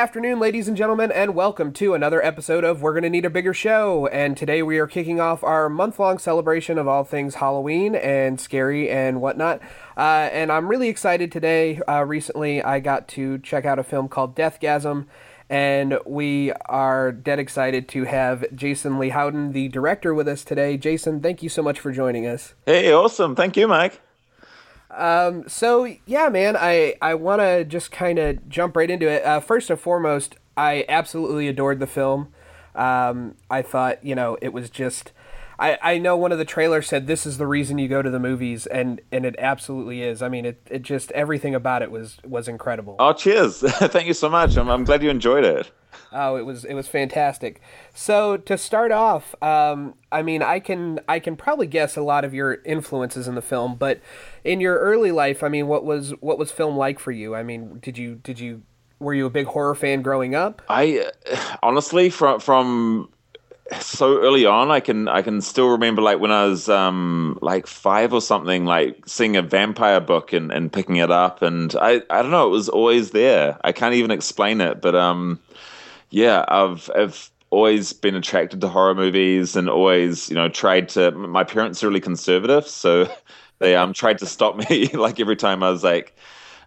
afternoon, 0.00 0.38
ladies 0.38 0.66
and 0.66 0.78
gentlemen, 0.78 1.12
and 1.12 1.34
welcome 1.34 1.74
to 1.74 1.92
another 1.92 2.24
episode 2.24 2.64
of 2.64 2.80
We're 2.80 2.94
Gonna 2.94 3.10
Need 3.10 3.26
a 3.26 3.30
Bigger 3.30 3.52
Show. 3.52 4.06
And 4.06 4.34
today 4.34 4.62
we 4.62 4.78
are 4.78 4.86
kicking 4.86 5.20
off 5.20 5.44
our 5.44 5.68
month 5.68 5.98
long 5.98 6.16
celebration 6.16 6.78
of 6.78 6.88
all 6.88 7.04
things 7.04 7.34
Halloween 7.34 7.94
and 7.94 8.40
scary 8.40 8.88
and 8.88 9.20
whatnot. 9.20 9.60
Uh, 9.98 10.30
and 10.32 10.50
I'm 10.50 10.68
really 10.68 10.88
excited 10.88 11.30
today. 11.30 11.82
Uh, 11.86 12.02
recently, 12.06 12.62
I 12.62 12.80
got 12.80 13.08
to 13.08 13.40
check 13.40 13.66
out 13.66 13.78
a 13.78 13.82
film 13.82 14.08
called 14.08 14.34
Deathgasm, 14.34 15.04
and 15.50 15.98
we 16.06 16.52
are 16.64 17.12
dead 17.12 17.38
excited 17.38 17.86
to 17.88 18.04
have 18.04 18.46
Jason 18.54 18.98
Lei 18.98 19.10
Howden, 19.10 19.52
the 19.52 19.68
director, 19.68 20.14
with 20.14 20.28
us 20.28 20.44
today. 20.44 20.78
Jason, 20.78 21.20
thank 21.20 21.42
you 21.42 21.50
so 21.50 21.62
much 21.62 21.78
for 21.78 21.92
joining 21.92 22.26
us. 22.26 22.54
Hey, 22.64 22.90
awesome. 22.90 23.36
Thank 23.36 23.58
you, 23.58 23.68
Mike. 23.68 24.00
Um, 24.90 25.48
so 25.48 25.92
yeah, 26.06 26.28
man, 26.28 26.56
I 26.56 26.94
I 27.00 27.14
want 27.14 27.40
to 27.40 27.64
just 27.64 27.90
kind 27.92 28.18
of 28.18 28.48
jump 28.48 28.76
right 28.76 28.90
into 28.90 29.08
it. 29.08 29.24
Uh, 29.24 29.40
first 29.40 29.70
and 29.70 29.78
foremost, 29.78 30.36
I 30.56 30.84
absolutely 30.88 31.48
adored 31.48 31.80
the 31.80 31.86
film. 31.86 32.32
Um, 32.74 33.36
I 33.50 33.62
thought 33.62 34.04
you 34.04 34.14
know 34.14 34.36
it 34.42 34.52
was 34.52 34.70
just. 34.70 35.12
I, 35.60 35.78
I 35.82 35.98
know 35.98 36.16
one 36.16 36.32
of 36.32 36.38
the 36.38 36.44
trailers 36.46 36.88
said 36.88 37.06
this 37.06 37.26
is 37.26 37.36
the 37.36 37.46
reason 37.46 37.78
you 37.78 37.86
go 37.86 38.00
to 38.00 38.08
the 38.10 38.18
movies 38.18 38.66
and, 38.66 39.00
and 39.12 39.26
it 39.26 39.36
absolutely 39.38 40.02
is. 40.02 40.22
I 40.22 40.28
mean 40.28 40.46
it, 40.46 40.66
it 40.70 40.82
just 40.82 41.12
everything 41.12 41.54
about 41.54 41.82
it 41.82 41.90
was 41.90 42.16
was 42.24 42.48
incredible. 42.48 42.96
Oh 42.98 43.12
cheers. 43.12 43.60
Thank 43.62 44.06
you 44.06 44.14
so 44.14 44.30
much. 44.30 44.56
I'm 44.56 44.70
I'm 44.70 44.84
glad 44.84 45.02
you 45.02 45.10
enjoyed 45.10 45.44
it. 45.44 45.70
Oh, 46.12 46.36
it 46.36 46.46
was 46.46 46.64
it 46.64 46.74
was 46.74 46.88
fantastic. 46.88 47.60
So 47.94 48.36
to 48.38 48.56
start 48.56 48.90
off, 48.90 49.34
um, 49.42 49.94
I 50.10 50.22
mean, 50.22 50.42
I 50.42 50.60
can 50.60 51.00
I 51.08 51.20
can 51.20 51.36
probably 51.36 51.66
guess 51.66 51.96
a 51.96 52.02
lot 52.02 52.24
of 52.24 52.34
your 52.34 52.54
influences 52.64 53.28
in 53.28 53.34
the 53.34 53.42
film, 53.42 53.76
but 53.76 54.00
in 54.44 54.60
your 54.60 54.78
early 54.78 55.12
life, 55.12 55.42
I 55.42 55.48
mean, 55.48 55.66
what 55.68 55.84
was 55.84 56.12
what 56.20 56.38
was 56.38 56.50
film 56.50 56.76
like 56.76 56.98
for 56.98 57.12
you? 57.12 57.34
I 57.34 57.42
mean, 57.42 57.78
did 57.80 57.98
you 57.98 58.16
did 58.16 58.40
you 58.40 58.62
were 58.98 59.14
you 59.14 59.26
a 59.26 59.30
big 59.30 59.46
horror 59.46 59.74
fan 59.74 60.02
growing 60.02 60.34
up? 60.34 60.62
I 60.68 61.10
honestly 61.62 62.10
from 62.10 62.40
from 62.40 63.10
so 63.78 64.18
early 64.20 64.46
on 64.46 64.70
i 64.70 64.80
can 64.80 65.06
i 65.08 65.22
can 65.22 65.40
still 65.40 65.68
remember 65.68 66.02
like 66.02 66.18
when 66.18 66.32
i 66.32 66.44
was 66.44 66.68
um 66.68 67.38
like 67.40 67.66
five 67.66 68.12
or 68.12 68.20
something 68.20 68.64
like 68.64 68.96
seeing 69.06 69.36
a 69.36 69.42
vampire 69.42 70.00
book 70.00 70.32
and, 70.32 70.50
and 70.50 70.72
picking 70.72 70.96
it 70.96 71.10
up 71.10 71.40
and 71.42 71.76
i 71.76 72.02
i 72.10 72.22
don't 72.22 72.30
know 72.32 72.46
it 72.46 72.50
was 72.50 72.68
always 72.68 73.12
there 73.12 73.56
i 73.62 73.70
can't 73.70 73.94
even 73.94 74.10
explain 74.10 74.60
it 74.60 74.80
but 74.80 74.94
um 74.94 75.38
yeah, 76.10 76.44
I've 76.48 76.90
I've 76.94 77.30
always 77.50 77.92
been 77.92 78.14
attracted 78.14 78.60
to 78.60 78.68
horror 78.68 78.94
movies 78.94 79.56
and 79.56 79.68
always, 79.68 80.28
you 80.28 80.34
know, 80.34 80.48
tried 80.48 80.88
to. 80.90 81.10
My 81.12 81.44
parents 81.44 81.82
are 81.82 81.88
really 81.88 82.00
conservative, 82.00 82.66
so 82.66 83.08
they 83.58 83.76
um 83.76 83.92
tried 83.92 84.18
to 84.18 84.26
stop 84.26 84.56
me 84.70 84.88
like 84.88 85.20
every 85.20 85.36
time 85.36 85.62
I 85.62 85.70
was 85.70 85.84
like. 85.84 86.16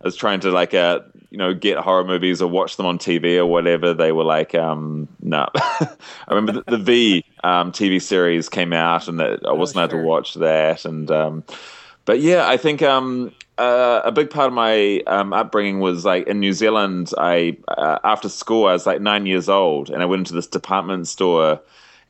I 0.04 0.08
was 0.08 0.16
trying 0.16 0.42
to 0.42 0.52
like 0.52 0.74
uh 0.74 1.00
you 1.30 1.38
know 1.38 1.54
get 1.54 1.78
horror 1.78 2.04
movies 2.04 2.42
or 2.42 2.48
watch 2.50 2.78
them 2.78 2.86
on 2.86 3.00
TV 3.00 3.38
or 3.38 3.46
whatever. 3.46 3.94
They 3.94 4.12
were 4.12 4.26
like 4.26 4.54
um 4.54 5.08
no. 5.22 5.48
Nah. 5.48 5.50
I 5.56 6.34
remember 6.34 6.62
the, 6.62 6.78
the 6.78 6.84
V 6.84 7.26
um, 7.44 7.72
TV 7.72 8.02
series 8.02 8.50
came 8.50 8.74
out 8.74 9.08
and 9.08 9.20
that 9.20 9.46
I 9.46 9.50
oh, 9.50 9.56
wasn't 9.56 9.78
oh, 9.78 9.88
sure. 9.88 10.00
able 10.00 10.04
to 10.04 10.08
watch 10.08 10.34
that 10.36 10.86
and 10.86 11.10
um 11.10 11.44
but 12.06 12.20
yeah, 12.20 12.48
I 12.48 12.58
think 12.58 12.82
um, 12.82 13.34
uh, 13.58 14.02
a 14.04 14.12
big 14.12 14.30
part 14.30 14.48
of 14.48 14.54
my 14.54 15.02
um, 15.08 15.32
upbringing 15.34 15.80
was 15.80 16.04
like 16.04 16.28
in 16.28 16.40
New 16.40 16.54
Zealand. 16.54 17.12
I 17.18 17.58
uh, 17.68 18.00
after 18.04 18.30
school, 18.30 18.66
I 18.66 18.74
was 18.74 18.86
like 18.86 19.02
nine 19.02 19.26
years 19.26 19.48
old, 19.48 19.90
and 19.90 20.02
I 20.02 20.06
went 20.06 20.22
into 20.22 20.34
this 20.34 20.48
department 20.48 21.08
store, 21.08 21.62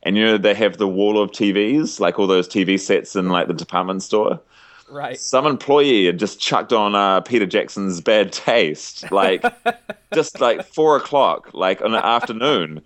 and 0.02 0.16
you 0.16 0.24
know 0.24 0.38
they 0.38 0.54
have 0.54 0.78
the 0.78 0.88
wall 0.88 1.20
of 1.20 1.30
TVs, 1.30 2.00
like 2.00 2.18
all 2.18 2.26
those 2.26 2.48
TV 2.48 2.78
sets 2.78 3.14
in 3.14 3.28
like 3.28 3.46
the 3.46 3.54
department 3.54 4.02
store. 4.02 4.40
Right. 4.88 5.18
Some 5.18 5.46
employee 5.46 6.06
had 6.06 6.18
just 6.18 6.40
chucked 6.40 6.72
on 6.72 6.94
uh, 6.94 7.20
Peter 7.22 7.46
Jackson's 7.46 8.00
Bad 8.00 8.32
Taste, 8.32 9.10
like 9.10 9.44
just 10.14 10.40
like 10.40 10.64
four 10.64 10.96
o'clock, 10.96 11.52
like 11.54 11.82
on 11.82 11.94
an 11.94 12.02
afternoon. 12.02 12.82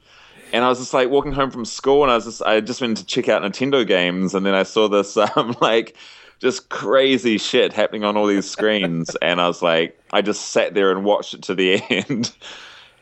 And 0.53 0.65
I 0.65 0.69
was 0.69 0.79
just 0.79 0.95
like 0.95 1.11
walking 1.11 1.33
home 1.33 1.51
from 1.51 1.65
school, 1.65 2.03
and 2.03 2.11
I 2.11 2.15
was 2.15 2.25
just 2.25 2.43
I 2.43 2.61
just 2.61 2.81
went 2.81 2.97
to 2.99 3.05
check 3.05 3.29
out 3.29 3.43
Nintendo 3.43 3.87
games, 3.87 4.35
and 4.35 4.47
then 4.47 4.55
I 4.55 4.63
saw 4.63 4.89
this 4.89 5.17
um, 5.37 5.57
like 5.61 5.97
just 6.39 6.69
crazy 6.69 7.39
shit 7.39 7.73
happening 7.73 8.05
on 8.05 8.17
all 8.17 8.27
these 8.27 8.49
screens. 8.49 9.15
and 9.23 9.41
I 9.41 9.47
was 9.47 9.63
like, 9.63 10.01
I 10.13 10.23
just 10.23 10.51
sat 10.51 10.75
there 10.75 10.91
and 10.91 11.05
watched 11.05 11.35
it 11.35 11.43
to 11.43 11.55
the 11.55 11.83
end. 11.91 12.33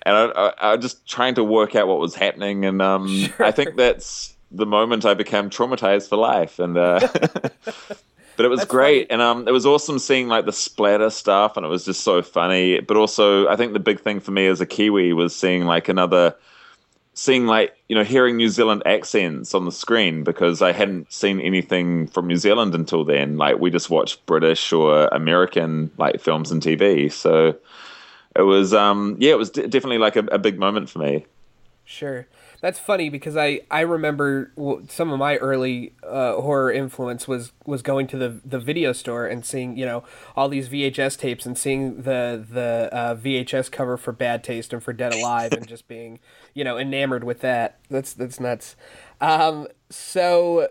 and 0.03 0.17
I, 0.17 0.25
I, 0.25 0.53
I 0.59 0.75
was 0.75 0.83
just 0.83 1.07
trying 1.07 1.35
to 1.35 1.45
work 1.45 1.75
out 1.75 1.89
what 1.89 1.99
was 1.99 2.15
happening. 2.15 2.65
And 2.65 2.81
um, 2.81 3.09
sure. 3.09 3.47
I 3.47 3.51
think 3.51 3.77
that's 3.77 4.35
the 4.51 4.67
moment 4.67 5.05
I 5.05 5.15
became 5.15 5.51
traumatized 5.51 6.09
for 6.09 6.17
life. 6.17 6.59
And 6.59 6.79
uh, 6.79 7.07
but 8.37 8.45
it 8.47 8.49
was 8.49 8.61
That's 8.61 8.71
great, 8.71 9.09
funny. 9.09 9.11
and 9.11 9.23
um, 9.23 9.49
it 9.49 9.53
was 9.53 9.67
awesome 9.67 9.99
seeing 9.99 10.29
like 10.29 10.47
the 10.47 10.53
splatter 10.53 11.11
stuff, 11.11 11.57
and 11.57 11.65
it 11.67 11.69
was 11.69 11.85
just 11.85 12.03
so 12.03 12.23
funny. 12.23 12.81
But 12.81 12.97
also, 12.97 13.49
I 13.49 13.57
think 13.57 13.73
the 13.73 13.81
big 13.81 14.01
thing 14.01 14.21
for 14.21 14.31
me 14.31 14.47
as 14.47 14.61
a 14.61 14.67
Kiwi 14.67 15.13
was 15.13 15.35
seeing 15.35 15.65
like 15.65 15.89
another 15.89 16.35
seeing 17.15 17.47
like 17.47 17.75
you 17.89 17.97
know 17.97 18.05
hearing 18.05 18.37
New 18.37 18.49
Zealand 18.51 18.83
accents 18.85 19.55
on 19.55 19.65
the 19.65 19.73
screen 19.73 20.23
because 20.23 20.61
I 20.61 20.73
hadn't 20.73 21.11
seen 21.13 21.41
anything 21.41 22.07
from 22.09 22.27
New 22.27 22.37
Zealand 22.37 22.75
until 22.75 23.05
then. 23.05 23.39
Like 23.39 23.59
we 23.59 23.71
just 23.71 23.89
watched 23.91 24.25
British 24.27 24.73
or 24.73 25.07
American 25.09 25.91
like 25.97 26.21
films 26.21 26.51
and 26.51 26.63
TV. 26.63 27.11
So 27.11 27.57
it 28.35 28.43
was 28.43 28.75
um 28.75 29.17
yeah, 29.19 29.33
it 29.33 29.39
was 29.39 29.51
d- 29.51 29.63
definitely 29.63 29.99
like 29.99 30.17
a, 30.17 30.25
a 30.27 30.39
big 30.39 30.59
moment 30.59 30.91
for 30.91 30.99
me. 30.99 31.25
Sure. 31.85 32.27
That's 32.61 32.79
funny 32.79 33.09
because 33.09 33.37
I, 33.37 33.61
I 33.71 33.81
remember 33.81 34.53
some 34.89 35.13
of 35.13 35.19
my 35.19 35.37
early 35.37 35.93
uh, 36.03 36.41
horror 36.41 36.73
influence 36.73 37.29
was, 37.29 37.53
was 37.67 37.83
going 37.83 38.07
to 38.09 38.17
the, 38.17 38.41
the 38.45 38.59
video 38.59 38.93
store 38.93 39.27
and 39.27 39.45
seeing 39.45 39.77
you 39.77 39.85
know 39.85 40.05
all 40.35 40.49
these 40.49 40.69
VHS 40.69 41.19
tapes 41.19 41.47
and 41.47 41.57
seeing 41.57 42.03
the 42.03 42.45
the 42.51 42.89
uh, 42.93 43.15
VHS 43.15 43.71
cover 43.71 43.97
for 43.97 44.13
Bad 44.13 44.43
Taste 44.43 44.73
and 44.73 44.83
for 44.83 44.93
Dead 44.93 45.15
Alive 45.15 45.53
and 45.53 45.67
just 45.67 45.87
being 45.89 46.19
you 46.55 46.65
know 46.65 46.79
enamored 46.79 47.25
with 47.25 47.41
that. 47.41 47.79
That's 47.91 48.13
that's 48.13 48.41
nuts. 48.41 48.77
Um, 49.21 49.69
so 49.91 50.69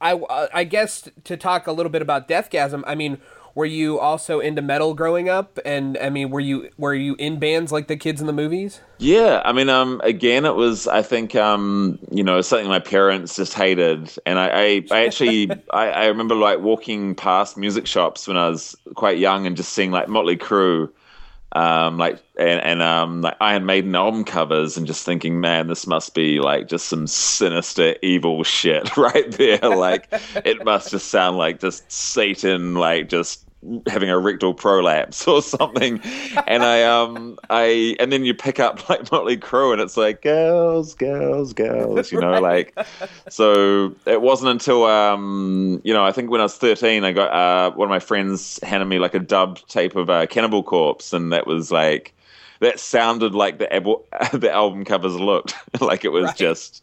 I 0.00 0.20
I 0.52 0.64
guess 0.64 1.08
to 1.24 1.36
talk 1.36 1.66
a 1.66 1.72
little 1.72 1.90
bit 1.90 2.02
about 2.02 2.28
Deathgasm. 2.28 2.82
I 2.86 2.94
mean, 2.94 3.18
were 3.54 3.64
you 3.66 4.00
also 4.00 4.40
into 4.40 4.62
metal 4.62 4.94
growing 4.94 5.28
up? 5.28 5.58
And 5.64 5.96
I 5.98 6.10
mean, 6.10 6.30
were 6.30 6.40
you 6.40 6.70
were 6.76 6.94
you 6.94 7.14
in 7.18 7.38
bands 7.38 7.70
like 7.72 7.86
the 7.86 7.96
kids 7.96 8.20
in 8.20 8.26
the 8.26 8.32
movies? 8.32 8.80
Yeah, 8.98 9.42
I 9.44 9.52
mean, 9.52 9.68
um, 9.68 10.00
again, 10.04 10.44
it 10.44 10.54
was 10.54 10.86
I 10.86 11.02
think 11.02 11.34
um, 11.34 11.98
you 12.10 12.22
know 12.22 12.40
something 12.40 12.68
my 12.68 12.80
parents 12.80 13.36
just 13.36 13.54
hated, 13.54 14.12
and 14.26 14.38
I 14.38 14.48
I, 14.48 14.84
I 14.90 15.06
actually 15.06 15.50
I, 15.70 15.90
I 15.90 16.06
remember 16.06 16.34
like 16.34 16.60
walking 16.60 17.14
past 17.14 17.56
music 17.56 17.86
shops 17.86 18.26
when 18.26 18.36
I 18.36 18.48
was 18.48 18.76
quite 18.94 19.18
young 19.18 19.46
and 19.46 19.56
just 19.56 19.72
seeing 19.72 19.90
like 19.90 20.08
Motley 20.08 20.36
Crue 20.36 20.90
um, 21.54 21.98
like 21.98 22.20
and, 22.36 22.60
and 22.60 22.82
um, 22.82 23.22
like 23.22 23.36
Iron 23.40 23.64
Maiden 23.64 23.94
album 23.94 24.24
covers, 24.24 24.76
and 24.76 24.86
just 24.86 25.04
thinking, 25.04 25.40
man, 25.40 25.68
this 25.68 25.86
must 25.86 26.14
be 26.14 26.40
like 26.40 26.66
just 26.66 26.86
some 26.86 27.06
sinister, 27.06 27.94
evil 28.02 28.42
shit 28.42 28.96
right 28.96 29.30
there. 29.32 29.58
like 29.58 30.08
it 30.44 30.64
must 30.64 30.90
just 30.90 31.08
sound 31.08 31.36
like 31.36 31.60
just 31.60 31.90
Satan, 31.90 32.74
like 32.74 33.08
just 33.08 33.43
having 33.86 34.10
a 34.10 34.18
rectal 34.18 34.54
prolapse 34.54 35.26
or 35.28 35.42
something. 35.42 36.00
And 36.46 36.62
i 36.62 36.82
um 36.82 37.38
i 37.50 37.96
and 37.98 38.12
then 38.12 38.24
you 38.24 38.34
pick 38.34 38.60
up 38.60 38.88
like 38.88 39.10
motley 39.10 39.36
crue 39.36 39.72
and 39.72 39.80
it's 39.80 39.96
like 39.96 40.22
girls 40.22 40.94
girls 40.94 41.52
girls 41.52 42.12
you 42.12 42.20
know 42.20 42.40
like 42.40 42.76
so 43.28 43.94
it 44.06 44.20
wasn't 44.20 44.50
until 44.50 44.84
um 44.84 45.80
you 45.84 45.92
know 45.92 46.04
i 46.04 46.12
think 46.12 46.30
when 46.30 46.40
i 46.40 46.44
was 46.44 46.56
13 46.56 47.04
i 47.04 47.12
got 47.12 47.32
uh 47.32 47.74
one 47.74 47.86
of 47.86 47.90
my 47.90 47.98
friends 47.98 48.58
handed 48.62 48.86
me 48.86 48.98
like 48.98 49.14
a 49.14 49.18
dub 49.18 49.58
tape 49.68 49.96
of 49.96 50.10
uh, 50.10 50.26
cannibal 50.26 50.62
corpse 50.62 51.12
and 51.12 51.32
that 51.32 51.46
was 51.46 51.70
like 51.70 52.14
that 52.60 52.80
sounded 52.80 53.34
like 53.34 53.58
the, 53.58 53.72
ab- 53.72 54.04
the 54.32 54.50
album 54.50 54.84
covers 54.84 55.14
looked. 55.14 55.54
Like 55.80 56.04
it 56.04 56.10
was 56.10 56.26
right. 56.26 56.36
just 56.36 56.82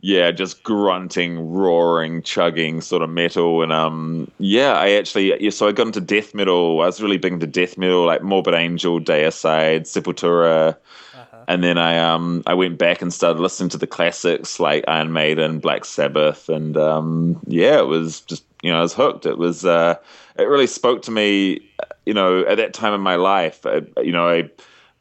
yeah, 0.00 0.30
just 0.30 0.62
grunting, 0.62 1.50
roaring, 1.50 2.22
chugging 2.22 2.80
sort 2.80 3.02
of 3.02 3.10
metal. 3.10 3.62
And 3.62 3.72
um, 3.72 4.30
yeah, 4.38 4.72
I 4.72 4.92
actually, 4.92 5.42
yeah, 5.42 5.50
so 5.50 5.66
I 5.66 5.72
got 5.72 5.88
into 5.88 6.00
death 6.00 6.34
metal. 6.34 6.80
I 6.80 6.86
was 6.86 7.02
really 7.02 7.18
big 7.18 7.32
into 7.32 7.46
death 7.46 7.76
metal, 7.76 8.06
like 8.06 8.22
Morbid 8.22 8.54
Angel, 8.54 9.00
Deicide, 9.00 9.82
Sepultura. 9.82 10.76
Uh-huh. 11.14 11.44
And 11.48 11.64
then 11.64 11.78
I 11.78 11.98
um 11.98 12.44
I 12.46 12.54
went 12.54 12.78
back 12.78 13.02
and 13.02 13.12
started 13.12 13.40
listening 13.40 13.70
to 13.70 13.78
the 13.78 13.88
classics 13.88 14.60
like 14.60 14.84
Iron 14.86 15.12
Maiden, 15.12 15.58
Black 15.58 15.84
Sabbath, 15.84 16.48
and 16.48 16.76
um 16.76 17.40
yeah, 17.48 17.78
it 17.78 17.86
was 17.86 18.20
just 18.20 18.44
you 18.62 18.70
know 18.70 18.78
I 18.78 18.82
was 18.82 18.94
hooked. 18.94 19.26
It 19.26 19.38
was 19.38 19.64
uh 19.64 19.96
it 20.38 20.44
really 20.44 20.68
spoke 20.68 21.02
to 21.02 21.10
me, 21.10 21.60
you 22.06 22.14
know, 22.14 22.44
at 22.46 22.58
that 22.58 22.72
time 22.72 22.94
in 22.94 23.00
my 23.00 23.16
life. 23.16 23.66
I, 23.66 23.82
you 24.00 24.12
know, 24.12 24.28
I 24.28 24.48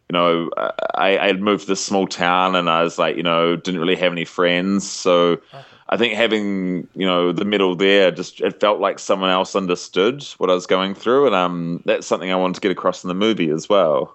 you 0.09 0.13
know, 0.13 0.49
I, 0.57 1.17
I 1.17 1.27
had 1.27 1.41
moved 1.41 1.63
to 1.63 1.67
this 1.67 1.83
small 1.83 2.07
town 2.07 2.55
and 2.55 2.69
I 2.69 2.83
was 2.83 2.97
like, 2.97 3.17
you 3.17 3.23
know, 3.23 3.55
didn't 3.55 3.79
really 3.79 3.95
have 3.95 4.11
any 4.11 4.25
friends. 4.25 4.89
So. 4.89 5.41
I 5.89 5.95
think 5.95 6.15
having, 6.15 6.85
you 6.95 7.05
know, 7.05 7.31
the 7.31 7.45
middle 7.45 7.73
there 7.73 8.11
just, 8.11 8.41
it 8.41 8.59
felt 8.59 8.81
like 8.81 8.99
someone 8.99 9.29
else 9.29 9.55
understood 9.55 10.21
what 10.37 10.49
I 10.49 10.53
was 10.53 10.67
going 10.67 10.93
through. 10.93 11.27
And 11.27 11.35
um, 11.35 11.81
that's 11.85 12.05
something 12.05 12.29
I 12.29 12.35
wanted 12.35 12.55
to 12.55 12.59
get 12.59 12.71
across 12.71 13.05
in 13.05 13.07
the 13.07 13.13
movie 13.13 13.49
as 13.49 13.69
well. 13.69 14.13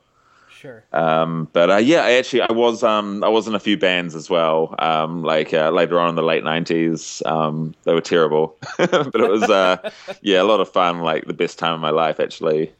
Sure. 0.63 0.85
Um, 0.93 1.49
but 1.53 1.71
uh, 1.71 1.77
yeah, 1.79 2.05
I 2.05 2.13
actually, 2.13 2.43
I 2.43 2.53
was, 2.53 2.85
um, 2.85 3.25
I 3.25 3.29
was 3.29 3.49
in 3.49 3.55
a 3.57 3.59
few 3.59 3.77
bands 3.77 4.15
as 4.15 4.31
well. 4.31 4.77
Um, 4.79 5.25
like 5.25 5.53
uh, 5.53 5.71
later 5.71 5.99
on 5.99 6.11
in 6.11 6.15
the 6.15 6.23
late 6.23 6.45
nineties, 6.45 7.21
um, 7.27 7.75
they 7.83 7.93
were 7.95 8.01
terrible, 8.01 8.57
but 8.79 9.15
it 9.15 9.29
was, 9.29 9.43
uh, 9.43 9.91
yeah, 10.23 10.41
a 10.41 10.45
lot 10.45 10.61
of 10.61 10.71
fun. 10.71 11.01
Like 11.01 11.25
the 11.25 11.35
best 11.35 11.59
time 11.59 11.75
of 11.75 11.81
my 11.81 11.91
life, 11.91 12.21
actually. 12.21 12.73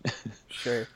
sure. 0.49 0.87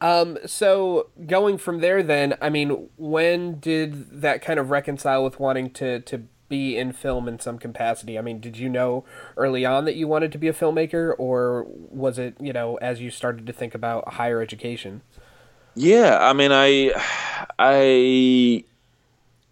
Um, 0.00 0.38
so 0.46 1.08
going 1.26 1.58
from 1.58 1.80
there, 1.80 2.02
then, 2.02 2.36
I 2.40 2.48
mean, 2.48 2.88
when 2.96 3.60
did 3.60 4.22
that 4.22 4.42
kind 4.42 4.58
of 4.58 4.70
reconcile 4.70 5.22
with 5.22 5.38
wanting 5.38 5.70
to 5.72 6.00
to 6.00 6.22
be 6.48 6.76
in 6.76 6.92
film 6.92 7.28
in 7.28 7.38
some 7.38 7.58
capacity? 7.58 8.18
I 8.18 8.22
mean, 8.22 8.40
did 8.40 8.56
you 8.56 8.68
know 8.68 9.04
early 9.36 9.64
on 9.64 9.84
that 9.84 9.96
you 9.96 10.08
wanted 10.08 10.32
to 10.32 10.38
be 10.38 10.48
a 10.48 10.52
filmmaker, 10.52 11.14
or 11.18 11.66
was 11.68 12.18
it 12.18 12.36
you 12.40 12.52
know 12.52 12.76
as 12.76 13.00
you 13.00 13.10
started 13.10 13.46
to 13.46 13.52
think 13.52 13.74
about 13.74 14.14
higher 14.14 14.40
education? 14.40 15.02
Yeah, 15.74 16.18
I 16.20 16.32
mean, 16.32 16.50
I, 16.52 16.92
I, 17.58 18.64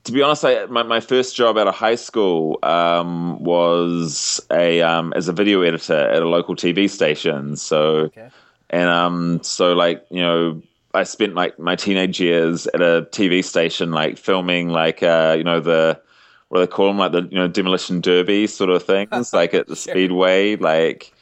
to 0.05 0.13
be 0.13 0.21
honest, 0.21 0.45
I 0.45 0.67
my, 0.67 0.83
my 0.83 1.01
first 1.01 1.37
job 1.37 1.57
out 1.57 1.69
of 1.69 1.75
high 1.75 1.95
school 1.95 2.59
um, 2.63 3.43
was 3.43 4.45
a 4.51 4.83
um, 4.83 5.13
as 5.15 5.29
a 5.29 5.33
video 5.33 5.63
editor 5.63 5.95
at 5.95 6.23
a 6.23 6.29
local 6.29 6.57
TV 6.57 6.91
station. 6.91 7.57
So, 7.57 7.79
okay. 8.07 8.31
And 8.71 8.89
um, 8.89 9.43
so 9.43 9.73
like 9.73 10.05
you 10.11 10.21
know, 10.21 10.63
I 10.95 11.05
spent 11.05 11.35
like 11.35 11.59
my 11.59 11.77
teenage 11.77 12.21
years 12.21 12.67
at 12.69 12.81
a 12.81 13.07
TV 13.11 13.45
station, 13.45 13.93
like 13.93 14.19
filming 14.19 14.69
like 14.69 15.03
uh, 15.03 15.35
you 15.37 15.45
know 15.45 15.61
the 15.61 16.01
what 16.49 16.59
do 16.59 16.67
they 16.67 16.71
call 16.71 16.89
them, 16.89 16.99
like 16.99 17.13
the 17.13 17.23
you 17.23 17.39
know 17.39 17.49
demolition 17.49 18.01
derby 18.01 18.47
sort 18.47 18.71
of 18.71 18.83
things, 18.83 19.33
like 19.33 19.55
at 19.55 19.67
the 19.67 19.77
sure. 19.77 19.93
speedway, 19.93 20.57
like 20.57 21.13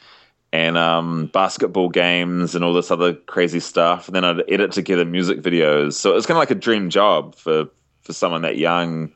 and 0.53 0.77
um, 0.77 1.27
basketball 1.27 1.89
games 1.89 2.55
and 2.55 2.63
all 2.63 2.73
this 2.73 2.91
other 2.91 3.13
crazy 3.13 3.59
stuff. 3.59 4.07
And 4.07 4.15
then 4.15 4.23
I'd 4.23 4.43
edit 4.49 4.71
together 4.71 5.05
music 5.05 5.41
videos. 5.41 5.93
So 5.93 6.11
it 6.11 6.15
was 6.15 6.25
kind 6.25 6.37
of 6.37 6.41
like 6.41 6.51
a 6.51 6.55
dream 6.55 6.89
job 6.89 7.35
for 7.35 7.67
for 8.03 8.13
someone 8.13 8.41
that 8.43 8.57
young, 8.57 9.11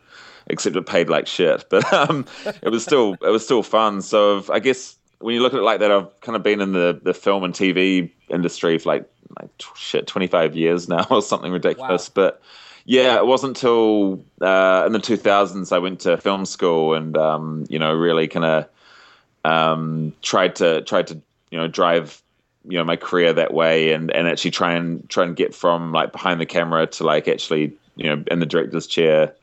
except 0.48 0.76
it 0.76 0.86
paid 0.86 1.10
like 1.10 1.28
shit. 1.28 1.66
But 1.70 1.92
um, 1.94 2.26
it 2.62 2.70
was 2.70 2.84
still 2.84 3.14
it 3.22 3.30
was 3.30 3.44
still 3.44 3.64
fun. 3.64 4.02
So 4.02 4.44
I 4.52 4.60
guess 4.60 4.98
when 5.22 5.36
you 5.36 5.42
look 5.42 5.54
at 5.54 5.60
it 5.60 5.64
like 5.64 5.80
that, 5.80 5.92
I've 5.92 6.20
kind 6.22 6.36
of 6.36 6.44
been 6.44 6.62
in 6.62 6.74
the 6.74 7.00
the 7.02 7.14
film 7.14 7.44
and 7.44 7.54
TV 7.54 8.12
industry 8.30 8.78
for 8.78 8.90
like 8.90 9.10
like 9.40 9.50
shit 9.76 10.08
twenty 10.08 10.28
five 10.28 10.56
years 10.56 10.90
now 10.90 11.06
or 11.10 11.22
something 11.22 11.52
ridiculous. 11.52 12.10
Wow. 12.10 12.14
But 12.16 12.42
yeah, 12.86 13.18
it 13.18 13.26
wasn't 13.26 13.58
until 13.58 14.24
uh, 14.42 14.84
in 14.88 14.92
the 14.94 15.00
2000s 15.00 15.72
I 15.72 15.78
went 15.78 16.02
to 16.02 16.18
film 16.18 16.46
school 16.46 16.94
and 16.94 17.16
um, 17.18 17.66
you 17.70 17.80
know 17.80 17.94
really 17.94 18.28
kind 18.28 18.46
of 18.46 18.68
um, 19.46 20.14
tried 20.22 20.56
to 20.58 20.82
tried 20.82 21.08
to 21.08 21.22
you 21.52 21.58
know 21.58 21.68
drive 21.68 22.22
you 22.66 22.78
know 22.78 22.84
my 22.84 22.96
career 22.96 23.34
that 23.34 23.54
way 23.54 23.92
and 23.92 24.12
and 24.12 24.28
actually 24.28 24.52
try 24.52 24.74
and 24.74 25.08
try 25.10 25.24
and 25.24 25.36
get 25.36 25.54
from 25.54 25.92
like 25.92 26.12
behind 26.12 26.40
the 26.40 26.46
camera 26.46 26.88
to 26.88 27.04
like 27.04 27.28
actually 27.28 27.74
you 27.96 28.06
know 28.06 28.24
in 28.30 28.40
the 28.40 28.46
director's 28.46 28.88
chair. 28.88 29.34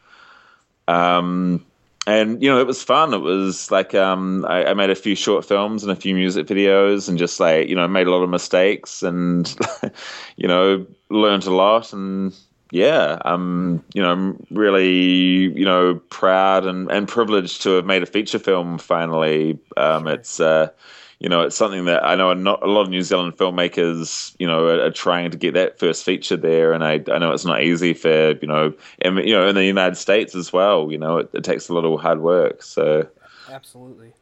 Um, 0.86 1.64
and 2.08 2.42
you 2.42 2.48
know 2.48 2.58
it 2.58 2.66
was 2.66 2.82
fun. 2.82 3.12
It 3.12 3.20
was 3.20 3.70
like 3.70 3.94
um, 3.94 4.46
I, 4.48 4.70
I, 4.70 4.74
made 4.74 4.88
a 4.88 4.94
few 4.94 5.14
short 5.14 5.44
films 5.44 5.82
and 5.82 5.92
a 5.92 5.96
few 5.96 6.14
music 6.14 6.46
videos, 6.46 7.06
and 7.06 7.18
just 7.18 7.38
like 7.38 7.68
you 7.68 7.76
know 7.76 7.86
made 7.86 8.06
a 8.06 8.10
lot 8.10 8.22
of 8.22 8.30
mistakes, 8.30 9.02
and 9.02 9.54
you 10.36 10.48
know 10.48 10.86
learned 11.10 11.44
a 11.44 11.54
lot, 11.54 11.92
and 11.92 12.34
yeah, 12.70 13.18
I'm 13.26 13.84
you 13.92 14.00
know 14.00 14.10
I'm 14.10 14.46
really 14.50 14.90
you 14.90 15.66
know 15.66 16.00
proud 16.08 16.64
and, 16.64 16.90
and 16.90 17.06
privileged 17.06 17.60
to 17.62 17.72
have 17.72 17.84
made 17.84 18.02
a 18.02 18.06
feature 18.06 18.38
film 18.38 18.78
finally. 18.78 19.58
Um. 19.76 20.08
It's 20.08 20.40
uh, 20.40 20.70
you 21.20 21.28
know 21.28 21.42
it's 21.42 21.56
something 21.56 21.84
that 21.86 22.04
I 22.04 22.14
know 22.14 22.32
a, 22.32 22.34
lot 22.34 22.82
of 22.82 22.90
New 22.90 23.02
Zealand 23.02 23.36
filmmakers 23.36 24.34
you 24.38 24.46
know 24.46 24.66
are, 24.66 24.84
are, 24.84 24.90
trying 24.90 25.30
to 25.30 25.36
get 25.36 25.54
that 25.54 25.78
first 25.78 26.04
feature 26.04 26.36
there, 26.36 26.72
and 26.72 26.84
I, 26.84 27.02
I 27.12 27.18
know 27.18 27.32
it's 27.32 27.44
not 27.44 27.62
easy 27.62 27.94
for 27.94 28.32
you 28.40 28.46
know 28.46 28.72
and, 29.02 29.18
you 29.18 29.34
know 29.34 29.48
in 29.48 29.54
the 29.54 29.64
United 29.64 29.96
States 29.96 30.34
as 30.34 30.52
well. 30.52 30.90
You 30.90 30.98
know 30.98 31.18
it, 31.18 31.30
it 31.32 31.44
takes 31.44 31.68
a 31.68 31.74
little 31.74 31.98
hard 31.98 32.20
work. 32.20 32.62
So 32.62 33.08
absolutely. 33.50 34.14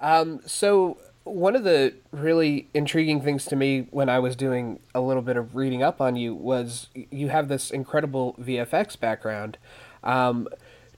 Um, 0.00 0.40
so 0.44 0.98
one 1.24 1.54
of 1.54 1.62
the 1.62 1.94
really 2.10 2.68
intriguing 2.74 3.20
things 3.20 3.44
to 3.46 3.56
me 3.56 3.86
when 3.90 4.08
I 4.08 4.18
was 4.18 4.34
doing 4.34 4.80
a 4.94 5.00
little 5.00 5.22
bit 5.22 5.36
of 5.36 5.54
reading 5.54 5.82
up 5.82 6.00
on 6.00 6.16
you 6.16 6.34
was 6.34 6.88
you 6.94 7.28
have 7.28 7.48
this 7.48 7.70
incredible 7.70 8.34
VFX 8.40 8.98
background. 8.98 9.58
Um, 10.02 10.48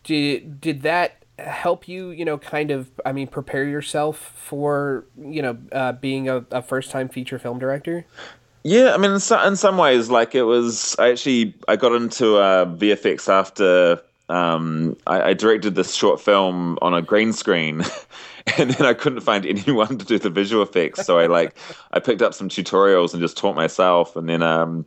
did 0.02 0.60
did 0.60 0.82
that 0.82 1.23
help 1.38 1.88
you, 1.88 2.10
you 2.10 2.24
know, 2.24 2.38
kind 2.38 2.70
of, 2.70 2.90
I 3.04 3.12
mean, 3.12 3.26
prepare 3.26 3.64
yourself 3.64 4.18
for, 4.18 5.06
you 5.18 5.42
know, 5.42 5.58
uh, 5.72 5.92
being 5.92 6.28
a, 6.28 6.44
a 6.50 6.62
first 6.62 6.90
time 6.90 7.08
feature 7.08 7.38
film 7.38 7.58
director? 7.58 8.06
Yeah, 8.62 8.94
I 8.94 8.96
mean, 8.96 9.12
in, 9.12 9.20
so, 9.20 9.40
in 9.46 9.56
some 9.56 9.76
ways, 9.76 10.08
like 10.08 10.34
it 10.34 10.44
was. 10.44 10.96
I 10.98 11.10
actually 11.10 11.54
I 11.68 11.76
got 11.76 11.92
into 11.92 12.38
uh, 12.38 12.64
VFX 12.64 13.28
after 13.28 14.00
um, 14.30 14.96
I, 15.06 15.20
I, 15.20 15.34
directed 15.34 15.74
this 15.74 15.94
short 15.94 16.18
film 16.18 16.78
on 16.80 16.94
a 16.94 17.02
green 17.02 17.34
screen, 17.34 17.82
and 18.58 18.70
then 18.70 18.86
I 18.86 18.94
couldn't 18.94 19.20
find 19.20 19.44
anyone 19.46 19.98
to 19.98 20.04
do 20.06 20.18
the 20.18 20.30
visual 20.30 20.62
effects. 20.62 21.04
So 21.04 21.18
I 21.18 21.26
like 21.26 21.54
I 21.92 22.00
picked 22.00 22.22
up 22.22 22.32
some 22.32 22.48
tutorials 22.48 23.12
and 23.12 23.20
just 23.20 23.36
taught 23.36 23.54
myself, 23.54 24.16
and 24.16 24.30
then 24.30 24.42
um, 24.42 24.86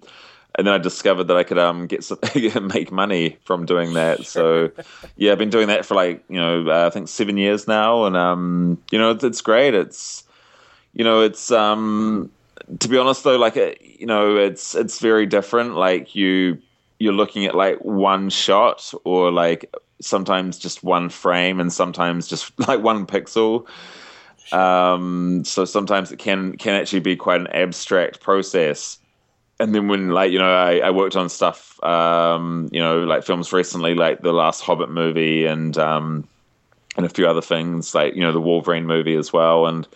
and 0.58 0.66
then 0.66 0.74
I 0.74 0.80
discovered 0.80 1.26
that 1.26 1.38
I 1.38 1.44
could 1.44 1.60
um 1.60 1.88
get 1.88 2.04
some, 2.04 2.20
make 2.68 2.92
money 2.92 3.38
from 3.44 3.66
doing 3.66 3.94
that. 3.94 4.26
So 4.26 4.72
yeah, 5.16 5.32
I've 5.32 5.38
been 5.38 5.50
doing 5.50 5.68
that 5.68 5.86
for 5.86 5.96
like 5.96 6.24
you 6.30 6.40
know 6.40 6.68
uh, 6.68 6.88
I 6.88 6.90
think 6.90 7.08
seven 7.08 7.38
years 7.38 7.68
now, 7.68 8.06
and 8.06 8.18
um 8.18 8.82
you 8.92 8.98
know 8.98 9.12
it's, 9.12 9.24
it's 9.24 9.42
great. 9.42 9.74
It's 9.74 10.24
you 10.94 11.04
know 11.04 11.22
it's 11.22 11.52
um 11.52 12.32
to 12.80 12.88
be 12.88 12.98
honest 12.98 13.24
though 13.24 13.38
like 13.38 13.56
it, 13.56 13.78
uh, 13.80 13.86
you 14.00 14.08
know 14.08 14.38
it's 14.38 14.76
it's 14.76 15.00
very 15.00 15.26
different. 15.26 15.76
Like 15.76 16.16
you 16.16 16.60
you're 17.00 17.14
looking 17.14 17.46
at 17.46 17.56
like 17.56 17.78
one 17.80 18.30
shot 18.30 18.94
or 19.04 19.32
like 19.32 19.74
sometimes 20.02 20.58
just 20.58 20.84
one 20.84 21.10
frame 21.10 21.60
and 21.60 21.72
sometimes 21.72 22.28
just 22.28 22.58
like 22.68 22.82
one 22.82 23.06
pixel. 23.06 23.68
Um, 24.52 25.44
so 25.44 25.66
sometimes 25.66 26.12
it 26.12 26.18
can 26.20 26.58
can 26.58 26.74
actually 26.74 27.02
be 27.02 27.16
quite 27.16 27.42
an 27.42 27.48
abstract 27.48 28.22
process. 28.22 28.98
And 29.60 29.74
then 29.74 29.88
when 29.88 30.10
like 30.10 30.32
you 30.32 30.40
know 30.40 30.54
I, 30.54 30.78
I 30.80 30.92
worked 30.92 31.16
on 31.16 31.30
stuff 31.30 31.84
um, 31.84 32.70
you 32.72 32.80
know 32.80 33.00
like 33.04 33.24
films 33.24 33.52
recently 33.52 33.96
like 33.96 34.22
the 34.22 34.34
last 34.34 34.62
Hobbit 34.62 34.90
movie 34.90 35.46
and 35.46 35.78
um, 35.78 36.28
and 36.96 37.06
a 37.06 37.10
few 37.10 37.28
other 37.28 37.42
things 37.42 37.96
like 37.96 38.16
you 38.16 38.22
know 38.22 38.32
the 38.32 38.42
Wolverine 38.42 38.86
movie 38.86 39.16
as 39.16 39.34
well. 39.34 39.66
And 39.66 39.88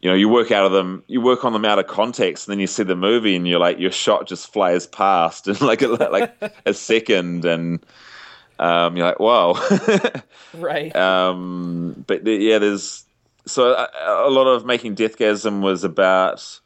you 0.00 0.08
know 0.10 0.14
you 0.14 0.28
work 0.28 0.50
out 0.50 0.64
of 0.64 0.72
them 0.72 1.02
you 1.08 1.20
work 1.20 1.44
on 1.44 1.52
them 1.52 1.64
out 1.64 1.78
of 1.78 1.86
context 1.86 2.46
and 2.46 2.52
then 2.52 2.60
you 2.60 2.66
see 2.66 2.84
the 2.84 2.96
movie 2.96 3.34
and 3.34 3.46
you're 3.48 3.58
like 3.58 3.78
your 3.78 3.90
shot 3.90 4.26
just 4.26 4.52
flies 4.52 4.86
past 4.86 5.48
in 5.48 5.56
like 5.58 5.82
a, 5.82 5.88
like 5.88 6.54
a 6.66 6.72
second 6.72 7.44
and 7.44 7.84
um, 8.58 8.96
you're 8.96 9.06
like, 9.06 9.20
wow, 9.20 9.54
right? 10.54 10.94
Um, 10.96 12.04
but 12.06 12.26
yeah, 12.26 12.58
there's 12.58 13.04
so 13.46 13.72
a, 13.72 13.88
a, 14.26 14.30
lot 14.30 14.46
of 14.46 14.64
making 14.64 14.96
Deathgasm 14.96 15.60
was 15.60 15.84
about 15.84 16.58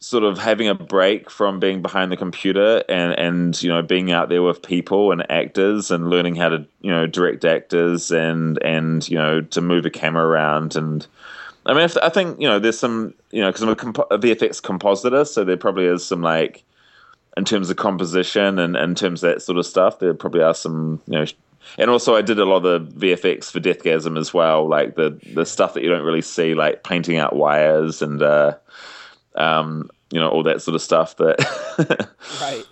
sort 0.00 0.24
of 0.24 0.38
having 0.38 0.66
a 0.66 0.74
break 0.74 1.30
from 1.30 1.60
being 1.60 1.82
behind 1.82 2.10
the 2.10 2.16
computer 2.16 2.82
and 2.88 3.12
and 3.18 3.62
you 3.62 3.68
know 3.68 3.82
being 3.82 4.10
out 4.10 4.30
there 4.30 4.42
with 4.42 4.62
people 4.62 5.12
and 5.12 5.30
actors 5.30 5.90
and 5.90 6.08
learning 6.08 6.34
how 6.34 6.48
to 6.48 6.66
you 6.80 6.90
know 6.90 7.06
direct 7.06 7.44
actors 7.44 8.10
and 8.10 8.62
and 8.62 9.08
you 9.08 9.16
know 9.16 9.42
to 9.42 9.60
move 9.60 9.84
a 9.84 9.90
camera 9.90 10.24
around. 10.24 10.74
And 10.74 11.06
I 11.66 11.74
mean 11.74 11.88
I 12.02 12.08
think 12.08 12.40
you 12.40 12.48
know 12.48 12.58
there's 12.58 12.78
some 12.78 13.14
you 13.30 13.40
know 13.40 13.48
because 13.48 13.62
I'm 13.62 13.68
a, 13.68 13.76
comp- 13.76 14.10
a 14.10 14.18
VFX 14.18 14.62
compositor 14.62 15.24
so 15.24 15.44
there 15.44 15.56
probably 15.56 15.84
is 15.84 16.04
some 16.04 16.22
like 16.22 16.64
in 17.36 17.44
terms 17.44 17.70
of 17.70 17.76
composition 17.76 18.58
and 18.58 18.76
in 18.76 18.94
terms 18.94 19.22
of 19.22 19.32
that 19.32 19.42
sort 19.42 19.58
of 19.58 19.66
stuff, 19.66 19.98
there 19.98 20.14
probably 20.14 20.42
are 20.42 20.54
some, 20.54 21.00
you 21.06 21.18
know, 21.18 21.24
and 21.78 21.90
also 21.90 22.16
I 22.16 22.22
did 22.22 22.38
a 22.38 22.44
lot 22.44 22.64
of 22.64 22.98
the 22.98 23.06
VFX 23.06 23.50
for 23.50 23.60
Deathgasm 23.60 24.18
as 24.18 24.34
well, 24.34 24.68
like 24.68 24.96
the 24.96 25.18
the 25.34 25.46
stuff 25.46 25.74
that 25.74 25.82
you 25.82 25.88
don't 25.88 26.04
really 26.04 26.22
see, 26.22 26.54
like 26.54 26.82
painting 26.82 27.16
out 27.16 27.36
wires 27.36 28.02
and 28.02 28.20
uh, 28.22 28.56
um, 29.40 29.90
you 30.10 30.20
know 30.20 30.28
all 30.28 30.42
that 30.44 30.62
sort 30.62 30.74
of 30.74 30.82
stuff. 30.82 31.16
That 31.16 32.08
right. 32.40 32.64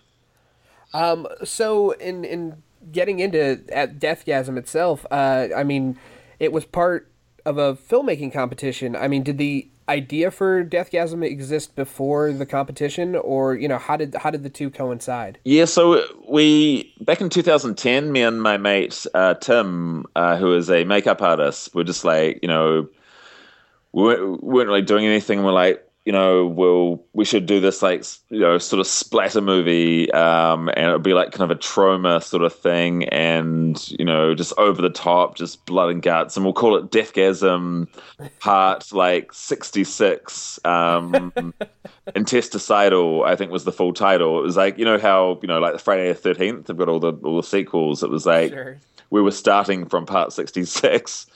Um, 0.94 1.26
so 1.44 1.92
in 1.92 2.24
in 2.24 2.62
getting 2.92 3.18
into 3.18 3.60
at 3.72 3.98
Deathgasm 3.98 4.56
itself, 4.56 5.06
uh, 5.10 5.48
I 5.56 5.64
mean, 5.64 5.98
it 6.38 6.52
was 6.52 6.64
part 6.64 7.10
of 7.44 7.58
a 7.58 7.74
filmmaking 7.74 8.32
competition. 8.32 8.96
I 8.96 9.08
mean, 9.08 9.22
did 9.22 9.38
the 9.38 9.68
idea 9.88 10.30
for 10.30 10.64
Deathgasm 10.64 11.24
exist 11.24 11.74
before 11.74 12.32
the 12.32 12.46
competition, 12.46 13.16
or 13.16 13.54
you 13.54 13.68
know, 13.68 13.78
how 13.78 13.96
did 13.96 14.14
how 14.14 14.30
did 14.30 14.42
the 14.42 14.50
two 14.50 14.70
coincide? 14.70 15.38
Yeah, 15.44 15.64
so 15.64 16.02
we 16.28 16.94
back 17.00 17.20
in 17.20 17.30
2010, 17.30 18.12
me 18.12 18.22
and 18.22 18.42
my 18.42 18.56
mate 18.56 19.06
uh, 19.14 19.34
Tim, 19.34 20.04
uh, 20.14 20.36
who 20.36 20.54
is 20.54 20.70
a 20.70 20.84
makeup 20.84 21.22
artist, 21.22 21.74
were 21.74 21.84
just 21.84 22.04
like, 22.04 22.40
you 22.42 22.48
know, 22.48 22.88
we 23.92 24.02
weren't, 24.02 24.42
we 24.42 24.54
weren't 24.54 24.68
really 24.68 24.82
doing 24.82 25.06
anything. 25.06 25.42
We're 25.42 25.52
like, 25.52 25.87
you 26.08 26.12
know, 26.12 26.46
we'll 26.46 27.04
we 27.12 27.26
should 27.26 27.44
do 27.44 27.60
this 27.60 27.82
like 27.82 28.02
you 28.30 28.40
know 28.40 28.56
sort 28.56 28.80
of 28.80 28.86
splatter 28.86 29.42
movie, 29.42 30.10
um, 30.12 30.70
and 30.70 30.86
it'll 30.86 30.98
be 30.98 31.12
like 31.12 31.32
kind 31.32 31.50
of 31.50 31.54
a 31.54 31.60
Troma 31.60 32.22
sort 32.22 32.42
of 32.42 32.54
thing, 32.54 33.04
and 33.10 33.90
you 33.90 34.06
know, 34.06 34.34
just 34.34 34.54
over 34.56 34.80
the 34.80 34.88
top, 34.88 35.36
just 35.36 35.66
blood 35.66 35.90
and 35.90 36.00
guts, 36.00 36.34
and 36.34 36.46
we'll 36.46 36.54
call 36.54 36.76
it 36.76 36.90
Deathgasm 36.90 37.88
Part 38.40 38.90
like 38.90 39.34
sixty 39.34 39.84
six, 39.84 40.58
um, 40.64 41.52
Intesticidal, 42.16 43.24
I 43.24 43.36
think 43.36 43.52
was 43.52 43.64
the 43.64 43.70
full 43.72 43.92
title. 43.92 44.38
It 44.38 44.44
was 44.44 44.56
like 44.56 44.78
you 44.78 44.86
know 44.86 44.98
how 44.98 45.38
you 45.42 45.48
know 45.48 45.58
like 45.58 45.74
the 45.74 45.78
Friday 45.78 46.08
the 46.08 46.14
Thirteenth, 46.14 46.68
they've 46.68 46.76
got 46.78 46.88
all 46.88 47.00
the 47.00 47.12
all 47.22 47.36
the 47.36 47.42
sequels. 47.42 48.02
It 48.02 48.08
was 48.08 48.24
like 48.24 48.50
sure. 48.50 48.78
we 49.10 49.20
were 49.20 49.30
starting 49.30 49.84
from 49.84 50.06
Part 50.06 50.32
sixty 50.32 50.64
six. 50.64 51.26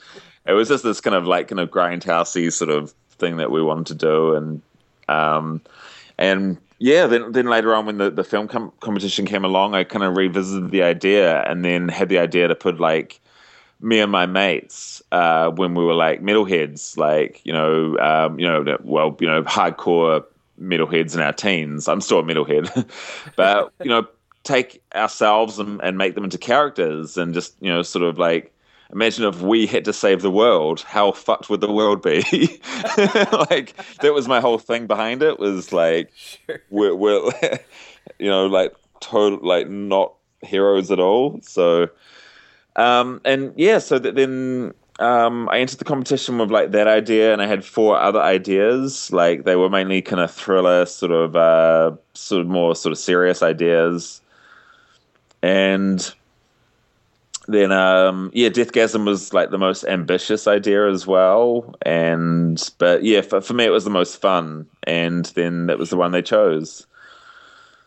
It 0.47 0.53
was 0.53 0.67
just 0.67 0.83
this 0.83 0.99
kind 0.99 1.15
of 1.15 1.27
like 1.27 1.49
kind 1.49 1.59
of 1.59 1.69
grindhousey 1.69 2.51
sort 2.51 2.71
of 2.71 2.91
thing 3.13 3.37
that 3.37 3.51
we 3.51 3.61
wanted 3.61 3.87
to 3.87 3.95
do, 3.95 4.35
and 4.35 4.61
um, 5.09 5.61
and 6.17 6.57
yeah, 6.79 7.07
then 7.07 7.31
then 7.31 7.47
later 7.47 7.73
on 7.73 7.85
when 7.85 7.97
the 7.97 8.09
the 8.09 8.23
film 8.23 8.47
com- 8.47 8.73
competition 8.79 9.25
came 9.25 9.45
along, 9.45 9.75
I 9.75 9.83
kind 9.83 10.03
of 10.03 10.17
revisited 10.17 10.71
the 10.71 10.83
idea 10.83 11.41
and 11.43 11.63
then 11.63 11.87
had 11.87 12.09
the 12.09 12.19
idea 12.19 12.47
to 12.47 12.55
put 12.55 12.79
like 12.79 13.19
me 13.83 13.99
and 13.99 14.11
my 14.11 14.25
mates 14.25 15.01
uh, 15.11 15.49
when 15.49 15.75
we 15.75 15.83
were 15.83 15.93
like 15.93 16.21
metalheads, 16.21 16.97
like 16.97 17.41
you 17.43 17.53
know, 17.53 17.97
um, 17.99 18.39
you 18.39 18.47
know, 18.47 18.77
well, 18.81 19.15
you 19.19 19.27
know, 19.27 19.43
hardcore 19.43 20.23
metalheads 20.61 21.15
in 21.15 21.21
our 21.21 21.33
teens. 21.33 21.87
I'm 21.87 22.01
still 22.01 22.19
a 22.19 22.23
metalhead, 22.23 22.89
but 23.35 23.71
you 23.83 23.89
know, 23.89 24.07
take 24.43 24.81
ourselves 24.95 25.59
and, 25.59 25.81
and 25.83 25.97
make 25.97 26.15
them 26.15 26.23
into 26.23 26.37
characters 26.37 27.17
and 27.17 27.33
just 27.33 27.55
you 27.59 27.69
know, 27.69 27.81
sort 27.81 28.03
of 28.03 28.17
like 28.17 28.52
imagine 28.91 29.25
if 29.25 29.41
we 29.41 29.65
had 29.65 29.85
to 29.85 29.93
save 29.93 30.21
the 30.21 30.31
world, 30.31 30.81
how 30.81 31.11
fucked 31.11 31.49
would 31.49 31.61
the 31.61 31.71
world 31.71 32.01
be? 32.01 32.21
like 33.49 33.75
that 34.01 34.13
was 34.13 34.27
my 34.27 34.39
whole 34.39 34.57
thing 34.57 34.87
behind 34.87 35.23
it 35.23 35.39
was 35.39 35.71
like 35.71 36.11
sure. 36.15 36.61
we're, 36.69 36.95
we're 36.95 37.31
you 38.19 38.29
know 38.29 38.47
like 38.47 38.73
total 38.99 39.39
like 39.41 39.69
not 39.69 40.13
heroes 40.41 40.91
at 40.91 40.99
all. 40.99 41.39
So 41.41 41.89
um, 42.75 43.21
and 43.23 43.53
yeah, 43.55 43.79
so 43.79 43.99
that 43.99 44.15
then 44.15 44.73
um, 44.99 45.49
I 45.49 45.59
entered 45.59 45.79
the 45.79 45.85
competition 45.85 46.37
with 46.37 46.51
like 46.51 46.71
that 46.71 46.87
idea, 46.87 47.33
and 47.33 47.41
I 47.41 47.47
had 47.47 47.65
four 47.65 47.97
other 47.97 48.21
ideas. 48.21 49.11
Like 49.11 49.43
they 49.43 49.55
were 49.55 49.69
mainly 49.69 50.01
kind 50.01 50.21
of 50.21 50.31
thriller, 50.31 50.85
sort 50.85 51.11
of, 51.11 51.35
uh, 51.35 51.95
sort 52.13 52.41
of 52.41 52.47
more 52.47 52.75
sort 52.75 52.91
of 52.91 52.97
serious 52.97 53.41
ideas. 53.41 54.21
And 55.41 56.13
then, 57.47 57.71
um, 57.71 58.31
yeah, 58.33 58.49
Deathgasm 58.49 59.05
was 59.05 59.33
like 59.33 59.49
the 59.49 59.57
most 59.57 59.83
ambitious 59.83 60.47
idea 60.47 60.89
as 60.89 61.05
well. 61.05 61.75
And 61.81 62.71
but 62.77 63.03
yeah, 63.03 63.21
for, 63.21 63.41
for 63.41 63.53
me, 63.53 63.65
it 63.65 63.69
was 63.69 63.83
the 63.83 63.89
most 63.89 64.21
fun, 64.21 64.67
and 64.83 65.25
then 65.35 65.67
that 65.67 65.77
was 65.77 65.89
the 65.89 65.97
one 65.97 66.11
they 66.11 66.21
chose. 66.21 66.87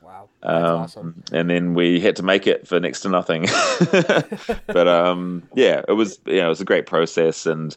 Wow, 0.02 0.28
um, 0.42 0.64
awesome. 0.64 1.22
And 1.32 1.48
then 1.48 1.74
we 1.74 2.00
had 2.00 2.16
to 2.16 2.22
make 2.22 2.46
it 2.46 2.68
for 2.68 2.78
next 2.80 3.00
to 3.00 3.08
nothing. 3.08 3.46
but 4.66 4.88
um, 4.88 5.42
yeah, 5.54 5.82
it 5.88 5.92
was 5.92 6.18
yeah, 6.26 6.46
it 6.46 6.48
was 6.48 6.60
a 6.60 6.66
great 6.66 6.86
process, 6.86 7.46
and 7.46 7.74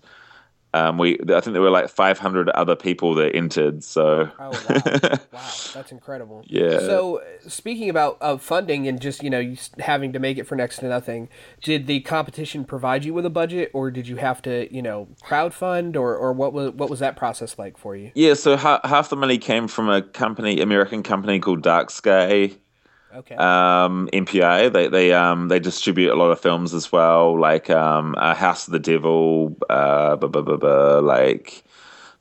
um, 0.73 0.97
we 0.99 1.17
I 1.29 1.41
think 1.41 1.53
there 1.53 1.61
were 1.61 1.71
like 1.71 1.89
500 1.89 2.49
other 2.49 2.75
people 2.75 3.15
that 3.15 3.35
entered. 3.35 3.83
So 3.83 4.29
oh 4.39 4.49
wow, 4.49 5.19
wow, 5.31 5.51
that's 5.73 5.91
incredible. 5.91 6.43
Yeah. 6.45 6.79
So 6.79 7.21
speaking 7.47 7.89
about 7.89 8.17
uh, 8.21 8.37
funding 8.37 8.87
and 8.87 9.01
just 9.01 9.23
you 9.23 9.31
know 9.31 9.55
having 9.79 10.13
to 10.13 10.19
make 10.19 10.37
it 10.37 10.45
for 10.45 10.55
next 10.55 10.77
to 10.77 10.87
nothing, 10.87 11.27
did 11.63 11.87
the 11.87 12.01
competition 12.01 12.65
provide 12.65 13.03
you 13.03 13.13
with 13.13 13.25
a 13.25 13.31
budget, 13.31 13.71
or 13.73 13.89
did 13.89 14.07
you 14.07 14.17
have 14.17 14.41
to 14.43 14.73
you 14.73 14.81
know 14.81 15.07
crowdfund, 15.23 15.95
or 15.95 16.15
or 16.15 16.33
what 16.33 16.53
was 16.53 16.71
what 16.73 16.89
was 16.89 16.99
that 16.99 17.15
process 17.15 17.57
like 17.57 17.77
for 17.77 17.95
you? 17.95 18.11
Yeah, 18.13 18.35
so 18.35 18.55
ha- 18.55 18.81
half 18.83 19.09
the 19.09 19.15
money 19.15 19.39
came 19.39 19.67
from 19.67 19.89
a 19.89 20.03
company, 20.03 20.61
American 20.61 21.01
company 21.01 21.39
called 21.39 21.63
Dark 21.63 21.89
Sky. 21.89 22.51
Okay. 23.15 23.35
Um, 23.35 24.07
MPI 24.13 24.71
they 24.71 24.87
they 24.87 25.13
um 25.13 25.47
they 25.47 25.59
distribute 25.59 26.11
a 26.11 26.15
lot 26.15 26.29
of 26.31 26.39
films 26.39 26.73
as 26.73 26.91
well, 26.91 27.39
like 27.39 27.69
um, 27.69 28.13
uh, 28.17 28.35
House 28.35 28.67
of 28.67 28.71
the 28.73 28.79
Devil, 28.79 29.57
uh, 29.69 30.15
blah, 30.15 30.29
blah, 30.29 30.57
blah, 30.57 30.99
like 30.99 31.63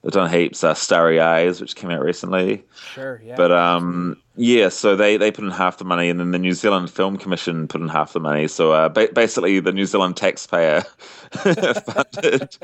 they've 0.08 0.14
done 0.14 0.32
heaps. 0.32 0.64
Uh, 0.64 0.72
Starry 0.72 1.20
Eyes, 1.20 1.60
which 1.60 1.76
came 1.76 1.90
out 1.90 2.00
recently. 2.00 2.64
Sure. 2.94 3.20
Yeah. 3.22 3.36
But 3.36 3.52
um, 3.52 4.16
yeah, 4.36 4.70
so 4.70 4.96
they, 4.96 5.18
they 5.18 5.30
put 5.30 5.44
in 5.44 5.50
half 5.50 5.76
the 5.76 5.84
money, 5.84 6.08
and 6.08 6.18
then 6.18 6.30
the 6.30 6.38
New 6.38 6.54
Zealand 6.54 6.90
Film 6.90 7.18
Commission 7.18 7.68
put 7.68 7.82
in 7.82 7.88
half 7.88 8.14
the 8.14 8.20
money. 8.20 8.48
So 8.48 8.72
uh, 8.72 8.88
ba- 8.88 9.10
basically, 9.12 9.60
the 9.60 9.72
New 9.72 9.84
Zealand 9.84 10.16
taxpayer 10.16 10.80
funded 11.30 12.56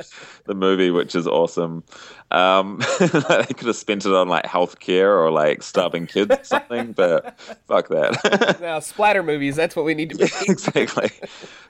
the 0.47 0.55
movie, 0.55 0.91
which 0.91 1.15
is 1.15 1.27
awesome. 1.27 1.85
Um, 2.31 2.79
they 2.99 3.53
could 3.55 3.67
have 3.67 3.77
spent 3.77 4.07
it 4.07 4.13
on 4.15 4.27
like 4.29 4.45
healthcare 4.45 5.15
or 5.15 5.31
like 5.31 5.63
starving 5.63 6.07
kids 6.07 6.35
or 6.35 6.45
something, 6.45 6.93
but 6.93 7.39
fuck 7.69 7.89
that. 7.89 8.59
now, 8.63 8.79
splatter 8.81 9.23
movies, 9.23 9.55
that's 9.55 9.77
what 9.77 9.85
we 9.85 9.93
need 9.93 10.11
to 10.11 10.17
be. 10.17 10.25
exactly. 10.49 11.11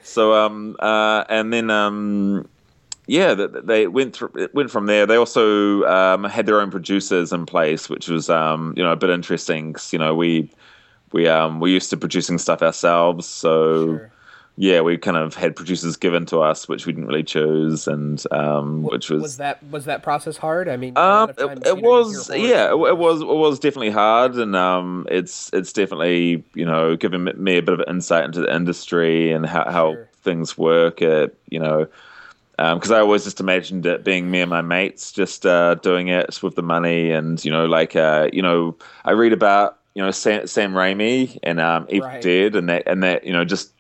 So, 0.04 0.35
um, 0.35 0.76
uh, 0.78 1.25
and 1.28 1.52
then 1.52 1.71
um, 1.71 2.49
yeah, 3.07 3.35
they 3.35 3.87
went 3.87 4.17
through, 4.17 4.49
went 4.55 4.71
from 4.71 4.87
there. 4.87 5.05
They 5.05 5.17
also 5.17 5.85
um, 5.85 6.25
had 6.25 6.47
their 6.47 6.61
own 6.61 6.71
producers 6.71 7.33
in 7.33 7.45
place, 7.45 7.89
which 7.89 8.09
was 8.09 8.31
um, 8.31 8.73
you 8.77 8.83
know 8.83 8.93
a 8.93 8.97
bit 8.97 9.11
interesting. 9.11 9.75
Cause, 9.75 9.93
you 9.93 9.99
know, 9.99 10.15
we 10.15 10.51
we 11.13 11.29
um, 11.29 11.61
we 11.61 11.71
used 11.71 11.91
to 11.91 11.99
producing 11.99 12.39
stuff 12.39 12.63
ourselves, 12.63 13.27
so 13.27 13.99
sure. 13.99 14.11
yeah, 14.57 14.81
we 14.81 14.97
kind 14.97 15.19
of 15.19 15.35
had 15.35 15.55
producers 15.55 15.97
given 15.97 16.25
to 16.27 16.41
us, 16.41 16.67
which 16.67 16.87
we 16.87 16.95
didn't 16.95 17.07
really 17.07 17.23
choose, 17.23 17.87
and 17.87 18.25
um, 18.31 18.85
which 18.85 19.11
was 19.11 19.21
was 19.21 19.37
that 19.37 19.63
was 19.71 19.85
that 19.85 20.03
process 20.03 20.39
hard? 20.39 20.67
I 20.67 20.79
mean, 20.79 20.97
um, 20.97 21.29
it, 21.37 21.67
it 21.67 21.83
was 21.83 22.31
yeah, 22.31 22.69
it, 22.71 22.89
it, 22.89 22.97
was 22.97 23.21
it 23.21 23.27
was 23.27 23.59
definitely 23.59 23.91
hard, 23.91 24.35
and 24.37 24.57
um, 24.57 25.07
it's 25.11 25.51
it's 25.53 25.75
definitely 25.75 26.43
you 26.55 26.65
know 26.65 26.97
given 26.97 27.25
me 27.37 27.59
a 27.59 27.63
bit 27.63 27.79
of 27.79 27.87
insight 27.87 28.25
into 28.25 28.41
the 28.41 28.55
industry 28.55 29.31
and 29.31 29.45
how, 29.45 29.71
how 29.71 29.93
sure. 29.93 30.09
things 30.23 30.57
work. 30.57 31.03
You 31.03 31.31
know 31.51 31.87
because 32.57 32.91
um, 32.91 32.97
I 32.97 33.01
always 33.01 33.25
just 33.25 33.41
imagined 33.41 33.85
it 33.85 34.05
being 34.05 34.31
me 34.31 34.41
and 34.41 34.51
my 34.51 34.63
mates 34.63 35.11
just 35.11 35.45
uh, 35.45 35.75
doing 35.75 36.09
it 36.09 36.41
with 36.43 36.55
the 36.55 36.63
money, 36.63 37.11
and 37.11 37.45
you 37.45 37.51
know, 37.51 37.67
like 37.67 37.97
uh, 37.97 38.29
you 38.33 38.43
know, 38.43 38.77
I 39.05 39.13
read 39.13 39.33
about 39.33 39.79
you 39.95 40.03
know 40.03 40.13
Sam, 40.13 40.47
Sam 40.47 40.73
Raimi 40.73 41.39
and 41.43 41.61
um, 41.61 41.87
Evil 41.89 42.09
right. 42.09 42.23
Dead, 42.23 42.55
and 42.55 42.69
that 42.69 42.85
and 42.87 43.03
that 43.03 43.25
you 43.25 43.33
know 43.33 43.45
just 43.45 43.73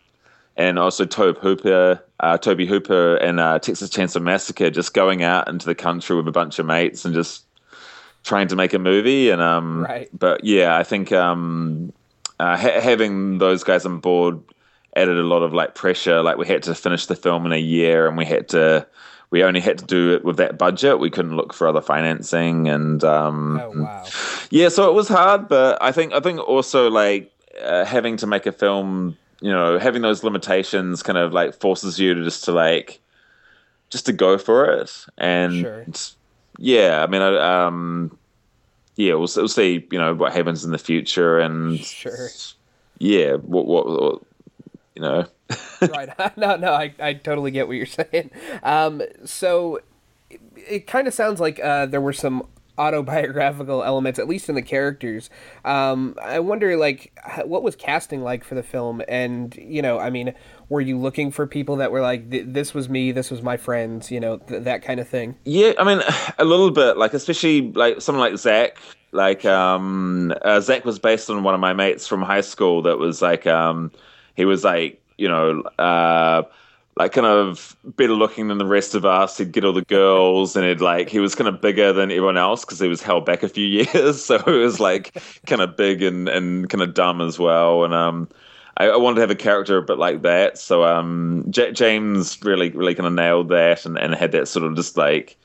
and 0.56 0.78
also 0.78 1.04
Tobe 1.04 1.38
Hooper, 1.38 2.02
uh, 2.20 2.38
Tobe 2.38 2.60
Hooper, 2.60 3.16
and 3.16 3.38
uh, 3.38 3.58
Texas 3.60 3.90
Chainsaw 3.90 4.22
Massacre, 4.22 4.70
just 4.70 4.92
going 4.92 5.22
out 5.22 5.48
into 5.48 5.66
the 5.66 5.74
country 5.74 6.16
with 6.16 6.26
a 6.26 6.32
bunch 6.32 6.58
of 6.58 6.66
mates 6.66 7.04
and 7.04 7.14
just 7.14 7.44
trying 8.24 8.48
to 8.48 8.56
make 8.56 8.72
a 8.72 8.78
movie, 8.78 9.30
and 9.30 9.40
um, 9.40 9.84
right. 9.84 10.08
but 10.18 10.42
yeah, 10.42 10.76
I 10.76 10.82
think 10.82 11.12
um, 11.12 11.92
uh, 12.40 12.56
ha- 12.56 12.80
having 12.80 13.38
those 13.38 13.62
guys 13.62 13.86
on 13.86 14.00
board 14.00 14.40
added 14.96 15.18
a 15.18 15.22
lot 15.22 15.42
of 15.42 15.52
like 15.52 15.74
pressure. 15.74 16.22
Like 16.22 16.36
we 16.36 16.46
had 16.46 16.62
to 16.64 16.74
finish 16.74 17.06
the 17.06 17.16
film 17.16 17.46
in 17.46 17.52
a 17.52 17.58
year, 17.58 18.06
and 18.06 18.16
we 18.16 18.24
had 18.24 18.48
to 18.50 18.86
we 19.34 19.42
only 19.42 19.60
had 19.60 19.78
to 19.78 19.84
do 19.84 20.14
it 20.14 20.24
with 20.24 20.36
that 20.36 20.58
budget. 20.58 21.00
We 21.00 21.10
couldn't 21.10 21.36
look 21.36 21.52
for 21.52 21.66
other 21.66 21.80
financing, 21.80 22.68
and 22.68 23.02
um, 23.02 23.60
oh 23.60 23.82
wow, 23.82 24.04
yeah. 24.50 24.68
So 24.68 24.88
it 24.88 24.94
was 24.94 25.08
hard, 25.08 25.48
but 25.48 25.82
I 25.82 25.90
think 25.90 26.12
I 26.12 26.20
think 26.20 26.38
also 26.38 26.88
like 26.88 27.32
uh, 27.60 27.84
having 27.84 28.16
to 28.18 28.28
make 28.28 28.46
a 28.46 28.52
film, 28.52 29.16
you 29.40 29.50
know, 29.50 29.78
having 29.78 30.02
those 30.02 30.22
limitations 30.22 31.02
kind 31.02 31.18
of 31.18 31.32
like 31.32 31.54
forces 31.54 31.98
you 31.98 32.14
to 32.14 32.22
just 32.22 32.44
to 32.44 32.52
like 32.52 33.00
just 33.90 34.06
to 34.06 34.12
go 34.12 34.38
for 34.38 34.66
it, 34.66 35.04
and 35.18 35.60
sure. 35.60 35.86
yeah, 36.58 37.02
I 37.02 37.06
mean, 37.08 37.22
I, 37.22 37.66
um, 37.66 38.16
yeah, 38.94 39.14
we'll, 39.14 39.28
we'll 39.34 39.48
see, 39.48 39.84
you 39.90 39.98
know, 39.98 40.14
what 40.14 40.32
happens 40.32 40.64
in 40.64 40.70
the 40.70 40.78
future, 40.78 41.40
and 41.40 41.80
sure, 41.80 42.28
yeah, 42.98 43.32
what 43.34 43.66
what, 43.66 43.86
what 43.86 44.22
you 44.94 45.02
know. 45.02 45.26
right. 45.82 46.08
No, 46.36 46.56
no, 46.56 46.72
I, 46.72 46.94
I 46.98 47.14
totally 47.14 47.50
get 47.50 47.66
what 47.66 47.76
you're 47.76 47.86
saying. 47.86 48.30
Um, 48.62 49.02
so 49.24 49.80
it, 50.30 50.40
it 50.56 50.86
kind 50.86 51.06
of 51.06 51.14
sounds 51.14 51.40
like 51.40 51.60
uh, 51.60 51.86
there 51.86 52.00
were 52.00 52.12
some 52.12 52.46
autobiographical 52.76 53.84
elements, 53.84 54.18
at 54.18 54.26
least 54.26 54.48
in 54.48 54.54
the 54.54 54.62
characters. 54.62 55.30
Um, 55.64 56.16
I 56.20 56.40
wonder, 56.40 56.76
like, 56.76 57.12
what 57.44 57.62
was 57.62 57.76
casting 57.76 58.22
like 58.22 58.44
for 58.44 58.54
the 58.54 58.62
film? 58.62 59.02
And 59.08 59.54
you 59.56 59.82
know, 59.82 59.98
I 59.98 60.10
mean, 60.10 60.34
were 60.68 60.80
you 60.80 60.98
looking 60.98 61.30
for 61.30 61.46
people 61.46 61.76
that 61.76 61.92
were 61.92 62.00
like, 62.00 62.30
"This 62.30 62.74
was 62.74 62.88
me, 62.88 63.12
this 63.12 63.30
was 63.30 63.42
my 63.42 63.56
friends," 63.56 64.10
you 64.10 64.20
know, 64.20 64.38
th- 64.38 64.64
that 64.64 64.82
kind 64.82 65.00
of 65.00 65.08
thing? 65.08 65.36
Yeah, 65.44 65.72
I 65.78 65.84
mean, 65.84 66.02
a 66.38 66.44
little 66.44 66.70
bit. 66.70 66.96
Like, 66.96 67.14
especially 67.14 67.72
like 67.72 68.00
someone 68.00 68.28
like 68.28 68.38
Zach. 68.38 68.78
Like, 69.12 69.44
um, 69.44 70.34
uh, 70.42 70.60
Zach 70.60 70.84
was 70.84 70.98
based 70.98 71.30
on 71.30 71.44
one 71.44 71.54
of 71.54 71.60
my 71.60 71.72
mates 71.72 72.08
from 72.08 72.20
high 72.20 72.40
school. 72.40 72.82
That 72.82 72.98
was 72.98 73.22
like, 73.22 73.46
um, 73.46 73.92
he 74.34 74.44
was 74.44 74.64
like 74.64 75.00
you 75.18 75.28
know, 75.28 75.62
uh, 75.78 76.42
like 76.96 77.12
kind 77.12 77.26
of 77.26 77.76
better 77.84 78.14
looking 78.14 78.48
than 78.48 78.58
the 78.58 78.66
rest 78.66 78.94
of 78.94 79.04
us. 79.04 79.38
He'd 79.38 79.52
get 79.52 79.64
all 79.64 79.72
the 79.72 79.82
girls, 79.82 80.56
and 80.56 80.64
he'd 80.64 80.80
like 80.80 81.08
he 81.08 81.18
was 81.18 81.34
kind 81.34 81.48
of 81.48 81.60
bigger 81.60 81.92
than 81.92 82.10
everyone 82.10 82.36
else 82.36 82.64
because 82.64 82.78
he 82.78 82.88
was 82.88 83.02
held 83.02 83.26
back 83.26 83.42
a 83.42 83.48
few 83.48 83.66
years, 83.94 84.24
so 84.24 84.38
he 84.38 84.52
was 84.52 84.80
like 84.80 85.20
kind 85.46 85.62
of 85.62 85.76
big 85.76 86.02
and 86.02 86.28
and 86.28 86.68
kind 86.68 86.82
of 86.82 86.94
dumb 86.94 87.20
as 87.20 87.38
well. 87.38 87.84
And 87.84 87.94
um, 87.94 88.28
I, 88.76 88.86
I 88.88 88.96
wanted 88.96 89.16
to 89.16 89.20
have 89.22 89.30
a 89.30 89.36
character 89.36 89.76
a 89.76 89.82
bit 89.82 89.98
like 89.98 90.22
that, 90.22 90.58
so 90.58 90.84
um, 90.84 91.44
J- 91.50 91.72
James 91.72 92.42
really 92.44 92.70
really 92.70 92.94
kind 92.94 93.06
of 93.06 93.12
nailed 93.12 93.48
that, 93.48 93.84
and 93.86 93.98
and 93.98 94.14
had 94.14 94.32
that 94.32 94.48
sort 94.48 94.64
of 94.64 94.76
just 94.76 94.96
like 94.96 95.36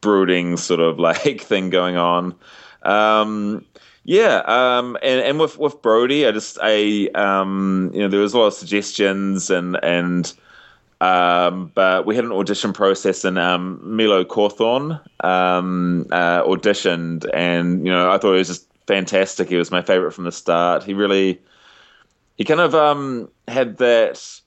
brooding 0.00 0.56
sort 0.56 0.80
of 0.80 0.98
like 1.00 1.40
thing 1.40 1.70
going 1.70 1.96
on. 1.96 2.34
Um, 2.82 3.64
yeah, 4.04 4.42
um, 4.46 4.98
and 5.02 5.20
and 5.20 5.40
with 5.40 5.58
with 5.58 5.80
Brody, 5.80 6.26
I 6.26 6.32
just 6.32 6.58
I 6.60 7.08
um, 7.14 7.90
you 7.94 8.00
know 8.00 8.08
there 8.08 8.20
was 8.20 8.34
a 8.34 8.38
lot 8.38 8.46
of 8.48 8.54
suggestions 8.54 9.48
and 9.50 9.82
and 9.82 10.32
um, 11.00 11.72
but 11.74 12.04
we 12.06 12.14
had 12.14 12.24
an 12.24 12.32
audition 12.32 12.72
process 12.72 13.24
and 13.24 13.38
um, 13.38 13.80
Milo 13.82 14.24
Cawthorn 14.24 15.00
um, 15.24 16.06
uh, 16.12 16.42
auditioned 16.42 17.28
and 17.32 17.86
you 17.86 17.92
know 17.92 18.10
I 18.10 18.18
thought 18.18 18.34
it 18.34 18.38
was 18.38 18.48
just 18.48 18.68
fantastic. 18.86 19.48
He 19.48 19.56
was 19.56 19.70
my 19.70 19.80
favorite 19.80 20.12
from 20.12 20.24
the 20.24 20.32
start. 20.32 20.84
He 20.84 20.92
really 20.92 21.40
he 22.36 22.44
kind 22.44 22.60
of 22.60 22.74
um, 22.74 23.30
had 23.48 23.78
that 23.78 24.40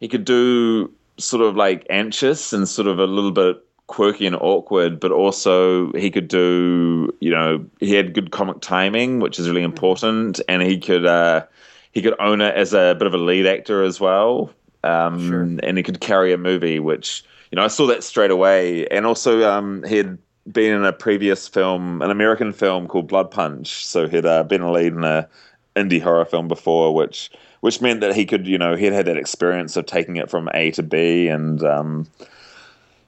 he 0.00 0.08
could 0.08 0.26
do 0.26 0.92
sort 1.16 1.42
of 1.42 1.56
like 1.56 1.86
anxious 1.88 2.52
and 2.52 2.68
sort 2.68 2.88
of 2.88 2.98
a 2.98 3.06
little 3.06 3.32
bit 3.32 3.64
quirky 3.86 4.26
and 4.26 4.36
awkward, 4.36 4.98
but 4.98 5.12
also 5.12 5.92
he 5.92 6.10
could 6.10 6.28
do, 6.28 7.14
you 7.20 7.30
know, 7.30 7.64
he 7.80 7.94
had 7.94 8.14
good 8.14 8.30
comic 8.30 8.60
timing, 8.60 9.20
which 9.20 9.38
is 9.38 9.48
really 9.48 9.60
mm-hmm. 9.60 9.72
important, 9.72 10.40
and 10.48 10.62
he 10.62 10.78
could 10.78 11.04
uh, 11.04 11.44
he 11.92 12.02
could 12.02 12.14
own 12.18 12.40
it 12.40 12.54
as 12.54 12.72
a 12.72 12.94
bit 12.98 13.06
of 13.06 13.14
a 13.14 13.18
lead 13.18 13.46
actor 13.46 13.82
as 13.82 14.00
well, 14.00 14.50
um, 14.82 15.28
sure. 15.28 15.42
and 15.42 15.76
he 15.76 15.82
could 15.82 16.00
carry 16.00 16.32
a 16.32 16.38
movie, 16.38 16.80
which 16.80 17.24
you 17.50 17.56
know 17.56 17.64
I 17.64 17.68
saw 17.68 17.86
that 17.88 18.04
straight 18.04 18.30
away, 18.30 18.86
and 18.88 19.06
also 19.06 19.48
um, 19.48 19.82
he 19.84 19.96
had 19.96 20.18
been 20.50 20.74
in 20.74 20.84
a 20.84 20.92
previous 20.92 21.48
film, 21.48 22.02
an 22.02 22.10
American 22.10 22.52
film 22.52 22.86
called 22.86 23.08
Blood 23.08 23.30
Punch, 23.30 23.84
so 23.84 24.06
he'd 24.08 24.26
uh, 24.26 24.44
been 24.44 24.60
a 24.60 24.70
lead 24.70 24.92
in 24.92 25.04
a 25.04 25.28
indie 25.76 26.02
horror 26.02 26.24
film 26.24 26.48
before, 26.48 26.94
which 26.94 27.30
which 27.60 27.80
meant 27.80 28.02
that 28.02 28.14
he 28.14 28.26
could, 28.26 28.46
you 28.46 28.58
know, 28.58 28.76
he'd 28.76 28.92
had 28.92 29.06
that 29.06 29.16
experience 29.16 29.74
of 29.74 29.86
taking 29.86 30.16
it 30.16 30.28
from 30.28 30.50
A 30.52 30.70
to 30.72 30.82
B, 30.82 31.28
and 31.28 31.62
um, 31.62 32.06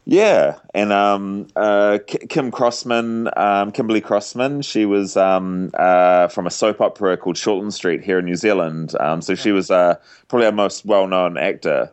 yeah, 0.08 0.60
and 0.72 0.92
um, 0.92 1.48
uh, 1.56 1.98
Kim 2.06 2.52
Crossman, 2.52 3.28
um, 3.36 3.72
Kimberly 3.72 4.00
Crossman, 4.00 4.62
she 4.62 4.86
was 4.86 5.16
um, 5.16 5.72
uh, 5.75 6.28
from 6.28 6.46
a 6.46 6.50
soap 6.50 6.80
opera 6.80 7.16
called 7.16 7.34
Shortland 7.34 7.72
Street 7.72 8.04
here 8.04 8.20
in 8.20 8.25
New 8.25 8.36
Zealand. 8.36 8.94
Um, 9.00 9.20
so 9.20 9.34
she 9.34 9.50
was 9.50 9.68
uh, 9.68 9.96
probably 10.28 10.46
our 10.46 10.52
most 10.52 10.84
well-known 10.84 11.36
actor, 11.36 11.92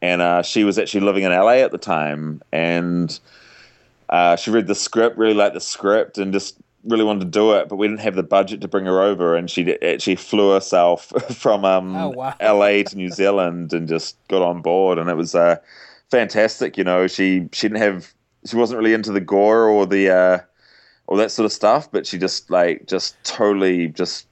and 0.00 0.22
uh, 0.22 0.42
she 0.42 0.62
was 0.62 0.78
actually 0.78 1.00
living 1.00 1.24
in 1.24 1.32
LA 1.32 1.54
at 1.54 1.72
the 1.72 1.78
time, 1.78 2.40
and 2.52 3.18
uh, 4.10 4.36
she 4.36 4.52
read 4.52 4.68
the 4.68 4.74
script, 4.76 5.18
really 5.18 5.34
liked 5.34 5.54
the 5.54 5.60
script, 5.60 6.18
and 6.18 6.32
just 6.32 6.56
really 6.84 7.04
wanted 7.04 7.20
to 7.20 7.26
do 7.26 7.52
it, 7.54 7.68
but 7.68 7.76
we 7.76 7.88
didn't 7.88 8.00
have 8.00 8.14
the 8.14 8.22
budget 8.22 8.60
to 8.60 8.68
bring 8.68 8.86
her 8.86 9.02
over, 9.02 9.34
and 9.34 9.50
she 9.50 9.76
actually 9.82 10.14
flew 10.14 10.52
herself 10.52 11.06
from 11.34 11.64
um, 11.64 11.96
oh, 11.96 12.10
wow. 12.10 12.34
LA 12.40 12.84
to 12.84 12.94
New 12.94 13.10
Zealand 13.10 13.72
and 13.72 13.88
just 13.88 14.16
got 14.28 14.40
on 14.40 14.62
board, 14.62 14.98
and 14.98 15.10
it 15.10 15.16
was 15.16 15.34
uh, 15.34 15.56
fantastic. 16.10 16.76
You 16.76 16.84
know, 16.84 17.06
she 17.06 17.48
she 17.52 17.68
didn't 17.68 17.82
have 17.82 18.12
she 18.46 18.56
wasn't 18.56 18.78
really 18.78 18.94
into 18.94 19.12
the 19.12 19.20
gore 19.20 19.68
or 19.68 19.86
the 19.86 20.10
uh, 20.10 20.38
or 21.06 21.16
that 21.18 21.30
sort 21.30 21.46
of 21.46 21.52
stuff, 21.52 21.90
but 21.90 22.06
she 22.06 22.18
just 22.18 22.50
like 22.50 22.86
just 22.86 23.22
totally 23.24 23.88
just 23.88 24.26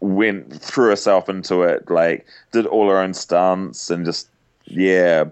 went 0.00 0.60
threw 0.62 0.88
herself 0.88 1.28
into 1.28 1.62
it. 1.62 1.90
Like 1.90 2.26
did 2.52 2.66
all 2.66 2.88
her 2.88 2.98
own 2.98 3.14
stunts 3.14 3.90
and 3.90 4.04
just 4.04 4.28
yeah, 4.64 5.24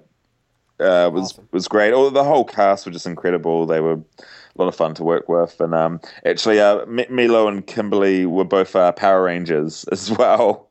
uh, 0.80 1.10
was 1.12 1.32
awesome. 1.32 1.48
was 1.52 1.68
great. 1.68 1.92
All 1.92 2.10
the 2.10 2.24
whole 2.24 2.44
cast 2.44 2.86
were 2.86 2.92
just 2.92 3.06
incredible. 3.06 3.66
They 3.66 3.80
were 3.80 3.94
a 3.94 4.56
lot 4.56 4.68
of 4.68 4.76
fun 4.76 4.94
to 4.94 5.04
work 5.04 5.28
with, 5.28 5.60
and 5.60 5.74
um, 5.74 6.00
actually, 6.24 6.60
uh, 6.60 6.78
M- 6.78 7.06
Milo 7.10 7.46
and 7.48 7.66
Kimberly 7.66 8.26
were 8.26 8.44
both 8.44 8.74
uh, 8.74 8.92
Power 8.92 9.22
Rangers 9.24 9.84
as 9.92 10.10
well, 10.10 10.68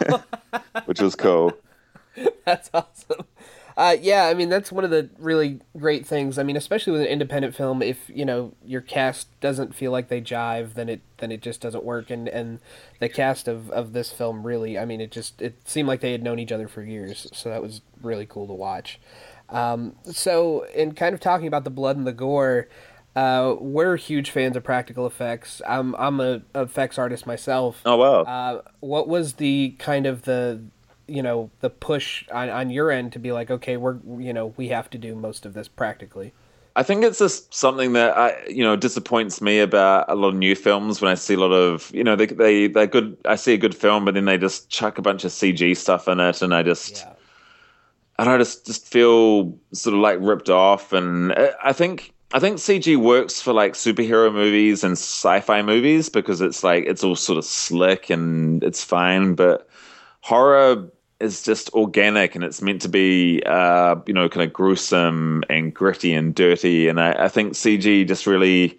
which 0.84 1.00
was 1.00 1.14
cool. 1.14 1.52
That's 2.44 2.70
awesome. 2.72 3.24
Uh, 3.76 3.96
yeah, 4.00 4.26
I 4.26 4.34
mean 4.34 4.48
that's 4.48 4.70
one 4.70 4.84
of 4.84 4.90
the 4.90 5.10
really 5.18 5.60
great 5.76 6.06
things. 6.06 6.38
I 6.38 6.44
mean, 6.44 6.56
especially 6.56 6.92
with 6.92 7.02
an 7.02 7.08
independent 7.08 7.54
film, 7.56 7.82
if 7.82 8.08
you 8.08 8.24
know 8.24 8.52
your 8.64 8.80
cast 8.80 9.28
doesn't 9.40 9.74
feel 9.74 9.90
like 9.90 10.08
they 10.08 10.20
jive, 10.20 10.74
then 10.74 10.88
it 10.88 11.00
then 11.18 11.32
it 11.32 11.42
just 11.42 11.60
doesn't 11.60 11.84
work. 11.84 12.08
And 12.10 12.28
and 12.28 12.60
the 13.00 13.08
cast 13.08 13.48
of, 13.48 13.70
of 13.70 13.92
this 13.92 14.12
film 14.12 14.46
really, 14.46 14.78
I 14.78 14.84
mean, 14.84 15.00
it 15.00 15.10
just 15.10 15.42
it 15.42 15.56
seemed 15.64 15.88
like 15.88 16.00
they 16.00 16.12
had 16.12 16.22
known 16.22 16.38
each 16.38 16.52
other 16.52 16.68
for 16.68 16.82
years, 16.82 17.26
so 17.32 17.48
that 17.48 17.62
was 17.62 17.80
really 18.00 18.26
cool 18.26 18.46
to 18.46 18.52
watch. 18.52 19.00
Um, 19.48 19.96
so, 20.04 20.64
in 20.74 20.94
kind 20.94 21.14
of 21.14 21.20
talking 21.20 21.46
about 21.46 21.64
the 21.64 21.70
blood 21.70 21.96
and 21.96 22.06
the 22.06 22.12
gore, 22.12 22.68
uh, 23.16 23.54
we're 23.60 23.96
huge 23.96 24.30
fans 24.30 24.56
of 24.56 24.64
practical 24.64 25.06
effects. 25.06 25.62
I'm 25.66 25.94
I'm 25.96 26.20
a 26.20 26.42
effects 26.54 26.98
artist 26.98 27.26
myself. 27.26 27.80
Oh 27.84 27.96
wow! 27.96 28.22
Uh, 28.22 28.62
what 28.80 29.08
was 29.08 29.34
the 29.34 29.76
kind 29.78 30.06
of 30.06 30.22
the 30.22 30.62
you 31.06 31.22
know 31.22 31.50
the 31.60 31.70
push 31.70 32.26
on, 32.30 32.48
on 32.48 32.70
your 32.70 32.90
end 32.90 33.12
to 33.12 33.18
be 33.18 33.32
like 33.32 33.50
okay 33.50 33.76
we're 33.76 33.98
you 34.18 34.32
know 34.32 34.54
we 34.56 34.68
have 34.68 34.88
to 34.90 34.98
do 34.98 35.14
most 35.14 35.44
of 35.44 35.54
this 35.54 35.68
practically 35.68 36.32
i 36.76 36.82
think 36.82 37.04
it's 37.04 37.18
just 37.18 37.52
something 37.52 37.92
that 37.92 38.16
i 38.16 38.36
you 38.46 38.62
know 38.62 38.76
disappoints 38.76 39.40
me 39.40 39.60
about 39.60 40.04
a 40.08 40.14
lot 40.14 40.28
of 40.28 40.34
new 40.34 40.54
films 40.54 41.00
when 41.00 41.10
i 41.10 41.14
see 41.14 41.34
a 41.34 41.38
lot 41.38 41.52
of 41.52 41.90
you 41.94 42.04
know 42.04 42.16
they 42.16 42.26
they 42.26 42.66
they're 42.66 42.86
good 42.86 43.16
i 43.24 43.36
see 43.36 43.54
a 43.54 43.58
good 43.58 43.74
film 43.74 44.04
but 44.04 44.14
then 44.14 44.24
they 44.24 44.38
just 44.38 44.68
chuck 44.70 44.98
a 44.98 45.02
bunch 45.02 45.24
of 45.24 45.30
cg 45.30 45.76
stuff 45.76 46.08
in 46.08 46.20
it 46.20 46.42
and 46.42 46.54
i 46.54 46.62
just 46.62 46.96
yeah. 46.96 47.12
i 48.18 48.24
don't 48.24 48.38
just 48.38 48.66
just 48.66 48.86
feel 48.86 49.56
sort 49.72 49.94
of 49.94 50.00
like 50.00 50.18
ripped 50.20 50.50
off 50.50 50.92
and 50.92 51.32
uh, 51.32 51.50
i 51.62 51.72
think 51.72 52.14
I 52.32 52.40
think 52.40 52.56
CG 52.56 52.96
works 52.96 53.40
for 53.40 53.52
like 53.52 53.74
superhero 53.74 54.32
movies 54.32 54.82
and 54.82 54.94
sci-fi 54.94 55.62
movies 55.62 56.08
because 56.08 56.40
it's 56.40 56.64
like 56.64 56.82
it's 56.84 57.04
all 57.04 57.14
sort 57.14 57.38
of 57.38 57.44
slick 57.44 58.10
and 58.10 58.60
it's 58.64 58.82
fine, 58.82 59.36
but 59.36 59.68
horror 60.24 60.88
is 61.20 61.42
just 61.42 61.70
organic 61.74 62.34
and 62.34 62.42
it's 62.42 62.62
meant 62.62 62.80
to 62.80 62.88
be 62.88 63.42
uh, 63.44 63.94
you 64.06 64.14
know 64.14 64.26
kind 64.26 64.46
of 64.46 64.54
gruesome 64.54 65.44
and 65.50 65.74
gritty 65.74 66.14
and 66.14 66.34
dirty 66.34 66.88
and 66.88 66.98
I, 66.98 67.24
I, 67.24 67.28
think 67.28 67.52
CG 67.52 68.08
just 68.08 68.26
really 68.26 68.78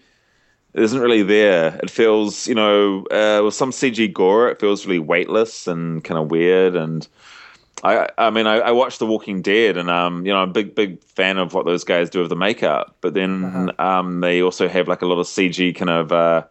isn't 0.73 0.99
really 0.99 1.21
there. 1.21 1.79
It 1.83 1.91
feels 1.91 2.47
you 2.47 2.55
know 2.55 3.05
uh, 3.11 3.43
with 3.45 3.53
some 3.53 3.69
CG 3.69 4.11
gore 4.11 4.49
it 4.49 4.59
feels 4.59 4.87
really 4.87 4.97
weightless 4.97 5.67
and 5.67 6.03
kind 6.03 6.19
of 6.19 6.31
weird 6.31 6.75
and 6.75 7.07
I 7.83 8.09
I 8.17 8.31
mean 8.31 8.47
I, 8.47 8.55
I, 8.55 8.71
watched 8.71 8.97
The 8.97 9.05
Walking 9.05 9.43
Dead 9.43 9.77
and 9.77 9.87
um 9.87 10.25
you 10.25 10.33
know 10.33 10.39
I'm 10.39 10.49
a 10.49 10.53
big 10.53 10.73
big 10.73 11.03
fan 11.03 11.37
of 11.37 11.53
what 11.53 11.65
those 11.65 11.83
guys 11.83 12.09
do 12.09 12.21
with 12.21 12.29
the 12.29 12.35
makeup 12.35 12.97
but 13.01 13.13
then 13.13 13.45
uh-huh. 13.45 13.97
um 13.99 14.21
they 14.21 14.41
also 14.41 14.67
have 14.67 14.87
like 14.87 15.03
a 15.03 15.05
lot 15.05 15.19
of 15.19 15.27
CG 15.27 15.75
kind 15.75 15.91
of 15.91 16.11
uh, 16.11 16.43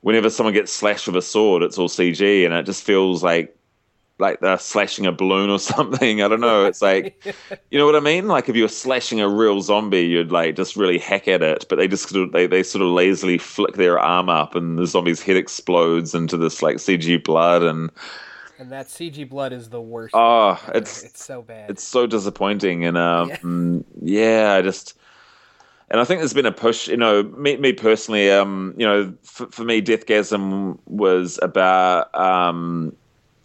whenever 0.00 0.28
someone 0.28 0.54
gets 0.54 0.72
slashed 0.72 1.06
with 1.06 1.16
a 1.16 1.22
sword 1.22 1.62
it's 1.62 1.78
all 1.78 1.88
CG 1.88 2.44
and 2.44 2.52
it 2.52 2.66
just 2.66 2.82
feels 2.82 3.22
like 3.22 3.56
like 4.18 4.40
they're 4.40 4.58
slashing 4.58 5.06
a 5.06 5.12
balloon 5.12 5.50
or 5.50 5.58
something. 5.74 6.22
I 6.22 6.28
don't 6.28 6.40
know. 6.40 6.64
It's 6.66 6.82
like, 6.82 7.24
you 7.70 7.78
know 7.78 7.86
what 7.86 7.96
I 7.96 8.00
mean? 8.00 8.28
Like 8.28 8.48
if 8.48 8.56
you 8.56 8.62
were 8.62 8.68
slashing 8.68 9.20
a 9.20 9.28
real 9.28 9.60
zombie, 9.60 10.06
you'd 10.06 10.32
like 10.32 10.56
just 10.56 10.76
really 10.76 10.98
hack 10.98 11.28
at 11.28 11.42
it, 11.42 11.66
but 11.68 11.76
they 11.76 11.88
just 11.88 12.08
sort 12.08 12.24
of, 12.24 12.32
they, 12.32 12.46
they 12.46 12.62
sort 12.62 12.82
of 12.82 12.88
lazily 12.88 13.38
flick 13.38 13.74
their 13.74 13.98
arm 13.98 14.28
up 14.28 14.54
and 14.54 14.78
the 14.78 14.86
zombie's 14.86 15.22
head 15.22 15.36
explodes 15.36 16.14
into 16.14 16.36
this 16.36 16.62
like 16.62 16.76
CG 16.76 17.22
blood 17.24 17.62
and. 17.62 17.90
And 18.56 18.70
that 18.70 18.86
CG 18.86 19.28
blood 19.28 19.52
is 19.52 19.68
the 19.68 19.80
worst. 19.80 20.14
Oh, 20.14 20.62
it's 20.72 21.02
it's 21.02 21.24
so 21.24 21.42
bad. 21.42 21.70
It's 21.70 21.82
so 21.82 22.06
disappointing, 22.06 22.84
and 22.84 22.96
um, 22.96 23.84
yeah. 24.00 24.44
Yeah, 24.44 24.54
I 24.54 24.62
just, 24.62 24.96
and 25.90 26.00
I 26.00 26.04
think 26.04 26.20
there's 26.20 26.34
been 26.34 26.46
a 26.46 26.52
push. 26.52 26.86
You 26.86 26.96
know, 26.96 27.24
me, 27.24 27.56
me 27.56 27.72
personally, 27.72 28.30
um, 28.30 28.74
you 28.76 28.86
know, 28.86 29.12
for, 29.24 29.48
for 29.48 29.64
me, 29.64 29.82
Deathgasm 29.82 30.78
was 30.86 31.40
about 31.42 32.14
um, 32.14 32.94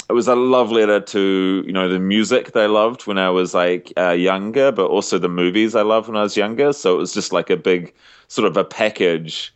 it 0.10 0.14
was 0.14 0.28
a 0.28 0.36
love 0.36 0.72
letter 0.72 1.00
to 1.00 1.64
you 1.66 1.72
know 1.72 1.88
the 1.88 2.00
music 2.00 2.56
I 2.56 2.66
loved 2.66 3.06
when 3.06 3.20
I 3.20 3.30
was 3.30 3.54
like 3.54 3.94
uh, 3.96 4.10
younger, 4.12 4.72
but 4.72 4.88
also 4.88 5.20
the 5.20 5.30
movies 5.30 5.76
I 5.76 5.84
loved 5.84 6.08
when 6.08 6.18
I 6.18 6.24
was 6.24 6.36
younger. 6.36 6.74
So 6.74 6.96
it 6.96 6.98
was 6.98 7.14
just 7.14 7.32
like 7.32 7.52
a 7.52 7.58
big 7.58 7.94
sort 8.28 8.48
of 8.48 8.58
a 8.58 8.64
package. 8.64 9.54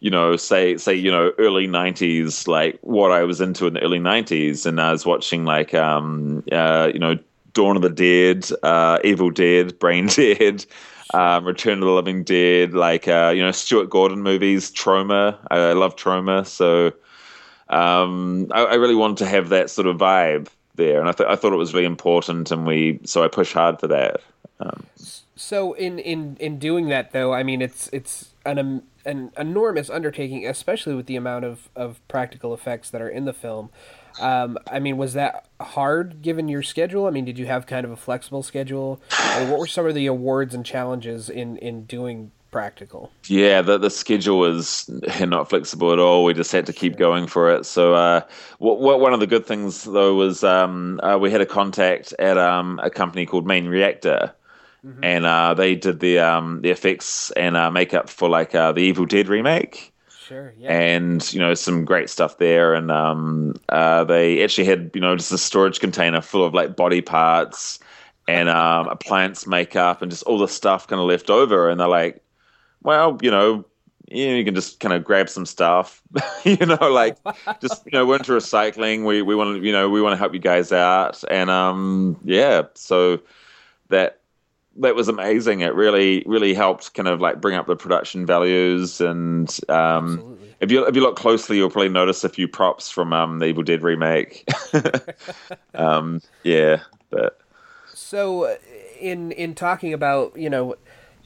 You 0.00 0.10
know, 0.10 0.34
say 0.34 0.76
say 0.76 0.94
you 0.94 1.12
know 1.12 1.32
early 1.38 1.68
'90s, 1.68 2.48
like 2.48 2.78
what 2.82 3.12
I 3.12 3.22
was 3.22 3.40
into 3.40 3.68
in 3.68 3.74
the 3.74 3.82
early 3.82 4.00
'90s, 4.00 4.66
and 4.66 4.80
I 4.80 4.90
was 4.90 5.06
watching 5.06 5.44
like 5.44 5.72
um 5.72 6.42
uh, 6.50 6.90
you 6.92 6.98
know 6.98 7.16
Dawn 7.52 7.76
of 7.76 7.82
the 7.82 7.90
Dead, 7.90 8.50
uh, 8.64 8.98
Evil 9.04 9.30
Dead, 9.30 9.78
Brain 9.78 10.06
Dead. 10.06 10.66
Um, 11.14 11.44
Return 11.44 11.74
of 11.74 11.84
the 11.84 11.90
Living 11.90 12.24
Dead, 12.24 12.72
like 12.72 13.06
uh, 13.06 13.34
you 13.36 13.42
know 13.42 13.52
Stuart 13.52 13.90
Gordon 13.90 14.22
movies, 14.22 14.72
Troma. 14.72 15.36
I, 15.50 15.58
I 15.58 15.72
love 15.74 15.94
Troma, 15.94 16.46
so 16.46 16.94
um, 17.72 18.48
I, 18.52 18.64
I, 18.64 18.74
really 18.74 18.94
wanted 18.94 19.16
to 19.18 19.26
have 19.26 19.48
that 19.48 19.70
sort 19.70 19.86
of 19.86 19.96
vibe 19.96 20.48
there, 20.74 21.00
and 21.00 21.08
I, 21.08 21.12
th- 21.12 21.28
I 21.28 21.36
thought 21.36 21.52
it 21.52 21.56
was 21.56 21.72
really 21.72 21.86
important, 21.86 22.50
and 22.50 22.66
we 22.66 23.00
so 23.04 23.24
I 23.24 23.28
push 23.28 23.52
hard 23.52 23.80
for 23.80 23.88
that. 23.88 24.20
Um, 24.60 24.86
so 25.36 25.72
in, 25.72 25.98
in 25.98 26.36
in 26.38 26.58
doing 26.58 26.88
that 26.88 27.12
though, 27.12 27.32
I 27.32 27.42
mean 27.42 27.62
it's 27.62 27.88
it's 27.92 28.34
an 28.44 28.58
um, 28.58 28.82
an 29.04 29.32
enormous 29.36 29.90
undertaking, 29.90 30.46
especially 30.46 30.94
with 30.94 31.06
the 31.06 31.16
amount 31.16 31.44
of, 31.44 31.68
of 31.74 32.06
practical 32.08 32.54
effects 32.54 32.90
that 32.90 33.00
are 33.00 33.08
in 33.08 33.24
the 33.24 33.32
film. 33.32 33.70
Um, 34.20 34.58
I 34.70 34.78
mean, 34.78 34.96
was 34.96 35.14
that 35.14 35.46
hard 35.60 36.22
given 36.22 36.48
your 36.48 36.62
schedule? 36.62 37.06
I 37.06 37.10
mean, 37.10 37.24
did 37.24 37.38
you 37.38 37.46
have 37.46 37.66
kind 37.66 37.84
of 37.84 37.90
a 37.90 37.96
flexible 37.96 38.42
schedule? 38.42 39.00
And 39.20 39.50
what 39.50 39.58
were 39.58 39.66
some 39.66 39.86
of 39.86 39.94
the 39.94 40.06
awards 40.06 40.54
and 40.54 40.64
challenges 40.64 41.28
in, 41.28 41.56
in 41.56 41.84
doing 41.84 42.30
practical. 42.52 43.10
Yeah, 43.26 43.62
the 43.62 43.78
the 43.78 43.90
schedule 43.90 44.38
was 44.38 44.88
not 45.20 45.50
flexible 45.50 45.92
at 45.92 45.98
all. 45.98 46.22
We 46.22 46.34
just 46.34 46.52
had 46.52 46.66
to 46.66 46.72
keep 46.72 46.96
going 46.96 47.26
for 47.26 47.50
it. 47.52 47.66
So, 47.66 47.94
uh, 47.94 48.20
what, 48.58 48.78
what, 48.78 49.00
one 49.00 49.12
of 49.12 49.18
the 49.18 49.26
good 49.26 49.44
things 49.44 49.82
though 49.82 50.14
was 50.14 50.44
um, 50.44 51.00
uh, 51.02 51.18
we 51.18 51.32
had 51.32 51.40
a 51.40 51.46
contact 51.46 52.14
at 52.20 52.38
um, 52.38 52.78
a 52.80 52.90
company 52.90 53.26
called 53.26 53.46
Main 53.46 53.66
Reaction. 53.66 54.30
Mm-hmm. 54.84 55.04
And 55.04 55.26
uh, 55.26 55.54
they 55.54 55.76
did 55.76 56.00
the 56.00 56.18
um, 56.18 56.60
the 56.62 56.70
effects 56.70 57.30
and 57.32 57.56
uh, 57.56 57.70
makeup 57.70 58.08
for 58.08 58.28
like 58.28 58.54
uh, 58.54 58.72
the 58.72 58.80
Evil 58.80 59.06
Dead 59.06 59.28
remake. 59.28 59.92
Sure. 60.26 60.54
Yeah. 60.58 60.72
And 60.72 61.32
you 61.32 61.38
know 61.38 61.54
some 61.54 61.84
great 61.84 62.10
stuff 62.10 62.38
there, 62.38 62.74
and 62.74 62.90
um, 62.90 63.54
uh, 63.68 64.02
they 64.04 64.42
actually 64.42 64.64
had 64.64 64.90
you 64.94 65.00
know 65.00 65.14
just 65.16 65.30
a 65.30 65.38
storage 65.38 65.78
container 65.78 66.20
full 66.20 66.44
of 66.44 66.52
like 66.52 66.74
body 66.74 67.00
parts 67.00 67.78
and 68.26 68.48
um, 68.48 68.88
appliance 68.88 69.46
makeup 69.46 70.02
and 70.02 70.10
just 70.10 70.24
all 70.24 70.38
the 70.38 70.48
stuff 70.48 70.88
kind 70.88 71.00
of 71.00 71.06
left 71.06 71.30
over, 71.30 71.68
and 71.68 71.78
they're 71.78 71.86
like, 71.86 72.20
well, 72.82 73.18
you 73.22 73.30
know, 73.30 73.64
you, 74.08 74.28
know, 74.28 74.36
you 74.36 74.44
can 74.44 74.54
just 74.54 74.80
kind 74.80 74.92
of 74.92 75.04
grab 75.04 75.28
some 75.28 75.46
stuff, 75.46 76.02
you 76.44 76.64
know, 76.66 76.90
like 76.90 77.16
just 77.60 77.84
you 77.86 77.92
know, 77.92 78.06
we're 78.06 78.16
into 78.16 78.32
recycling. 78.32 79.04
We 79.04 79.22
we 79.22 79.34
want 79.34 79.56
to 79.56 79.66
you 79.66 79.72
know 79.72 79.88
we 79.88 80.02
want 80.02 80.12
to 80.12 80.18
help 80.18 80.34
you 80.34 80.40
guys 80.40 80.72
out, 80.72 81.22
and 81.30 81.50
um 81.50 82.18
yeah, 82.24 82.62
so 82.74 83.20
that 83.88 84.20
that 84.76 84.94
was 84.94 85.08
amazing. 85.08 85.60
It 85.60 85.74
really 85.74 86.22
really 86.26 86.54
helped 86.54 86.94
kind 86.94 87.08
of 87.08 87.20
like 87.20 87.40
bring 87.40 87.56
up 87.56 87.66
the 87.66 87.76
production 87.76 88.26
values 88.26 89.00
and 89.00 89.48
um, 89.68 90.14
Absolutely. 90.14 90.54
if 90.60 90.70
you 90.70 90.86
if 90.86 90.96
you 90.96 91.02
look 91.02 91.16
closely, 91.16 91.56
you'll 91.58 91.70
probably 91.70 91.88
notice 91.90 92.24
a 92.24 92.28
few 92.28 92.48
props 92.48 92.90
from 92.90 93.12
um, 93.12 93.38
the 93.38 93.46
Evil 93.46 93.62
Dead 93.62 93.82
remake. 93.82 94.48
um, 95.74 96.20
yeah, 96.42 96.80
but 97.10 97.38
So, 97.92 98.44
uh, 98.44 98.56
in 99.00 99.32
in 99.32 99.54
talking 99.54 99.92
about 99.92 100.36
you 100.36 100.48
know, 100.48 100.76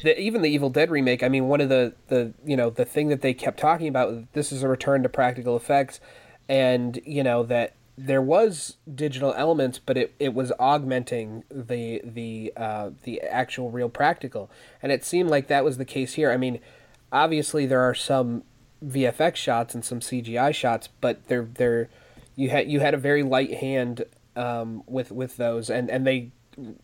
the, 0.02 0.18
even 0.20 0.42
the 0.42 0.48
Evil 0.48 0.70
Dead 0.70 0.90
remake, 0.90 1.22
I 1.22 1.28
mean, 1.28 1.48
one 1.48 1.60
of 1.60 1.68
the 1.68 1.94
the 2.08 2.32
you 2.44 2.56
know 2.56 2.70
the 2.70 2.84
thing 2.84 3.08
that 3.08 3.22
they 3.22 3.34
kept 3.34 3.58
talking 3.58 3.88
about 3.88 4.32
this 4.32 4.52
is 4.52 4.62
a 4.62 4.68
return 4.68 5.02
to 5.02 5.08
practical 5.08 5.56
effects, 5.56 6.00
and 6.48 7.00
you 7.04 7.22
know 7.22 7.42
that 7.44 7.74
there 7.98 8.20
was 8.20 8.76
digital 8.94 9.32
elements, 9.34 9.78
but 9.78 9.96
it, 9.96 10.14
it 10.18 10.34
was 10.34 10.52
augmenting 10.58 11.44
the 11.50 12.02
the 12.04 12.52
uh, 12.56 12.90
the 13.04 13.20
actual 13.22 13.70
real 13.70 13.88
practical, 13.88 14.50
and 14.82 14.92
it 14.92 15.04
seemed 15.04 15.30
like 15.30 15.48
that 15.48 15.64
was 15.64 15.78
the 15.78 15.84
case 15.84 16.14
here. 16.14 16.30
I 16.30 16.36
mean, 16.36 16.60
obviously 17.10 17.64
there 17.66 17.80
are 17.80 17.94
some 17.94 18.42
VFX 18.84 19.36
shots 19.36 19.74
and 19.74 19.84
some 19.84 20.00
CGI 20.00 20.54
shots, 20.54 20.88
but 21.00 21.26
they're 21.28 21.48
they're 21.54 21.88
you 22.34 22.50
had 22.50 22.70
you 22.70 22.80
had 22.80 22.92
a 22.92 22.98
very 22.98 23.22
light 23.22 23.54
hand 23.54 24.04
um, 24.36 24.82
with 24.86 25.10
with 25.10 25.38
those, 25.38 25.70
and 25.70 25.90
and 25.90 26.06
they 26.06 26.32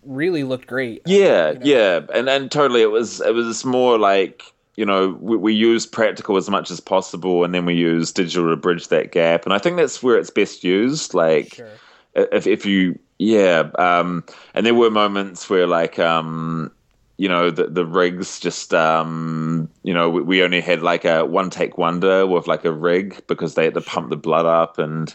really 0.04 0.44
looked 0.44 0.66
great. 0.66 1.02
yeah, 1.06 1.52
you 1.52 1.58
know? 1.58 1.64
yeah, 1.64 2.00
and 2.14 2.28
and 2.28 2.50
totally, 2.50 2.82
it 2.82 2.90
was 2.90 3.20
it 3.20 3.35
was 3.35 3.64
more 3.64 3.98
like 3.98 4.42
you 4.76 4.87
know 4.87 5.16
we, 5.20 5.37
we 5.37 5.54
use 5.54 5.87
practical 5.87 6.37
as 6.37 6.48
much 6.48 6.70
as 6.70 6.80
possible, 6.80 7.44
and 7.44 7.54
then 7.54 7.66
we 7.66 7.74
use 7.74 8.12
digital 8.12 8.50
to 8.50 8.56
bridge 8.56 8.88
that 8.88 9.12
gap, 9.12 9.44
and 9.44 9.52
I 9.52 9.58
think 9.58 9.76
that's 9.76 10.02
where 10.02 10.18
it's 10.18 10.30
best 10.30 10.64
used. 10.64 11.14
Like 11.14 11.54
Sure. 11.54 11.70
if 12.14 12.46
if 12.46 12.66
you 12.66 12.98
yeah, 13.18 13.70
um, 13.78 14.24
and 14.54 14.66
there 14.66 14.74
were 14.74 14.90
moments 14.90 15.48
where 15.48 15.66
like 15.66 15.98
um, 15.98 16.72
you 17.18 17.28
know 17.28 17.50
the 17.50 17.68
the 17.68 17.87
rigs 17.87 18.40
just 18.40 18.74
um, 18.74 19.68
you 19.85 19.94
know 19.94 20.11
we, 20.11 20.22
we 20.22 20.42
only 20.42 20.61
had 20.61 20.82
like 20.82 21.04
a 21.04 21.24
one 21.24 21.50
take 21.50 21.78
wonder 21.78 22.26
with 22.26 22.48
like 22.48 22.64
a 22.64 22.72
rig 22.72 23.22
because 23.28 23.54
they 23.54 23.64
had 23.64 23.74
to 23.74 23.80
pump 23.80 24.11
the 24.11 24.16
blood 24.16 24.46
up 24.46 24.78
and 24.78 25.14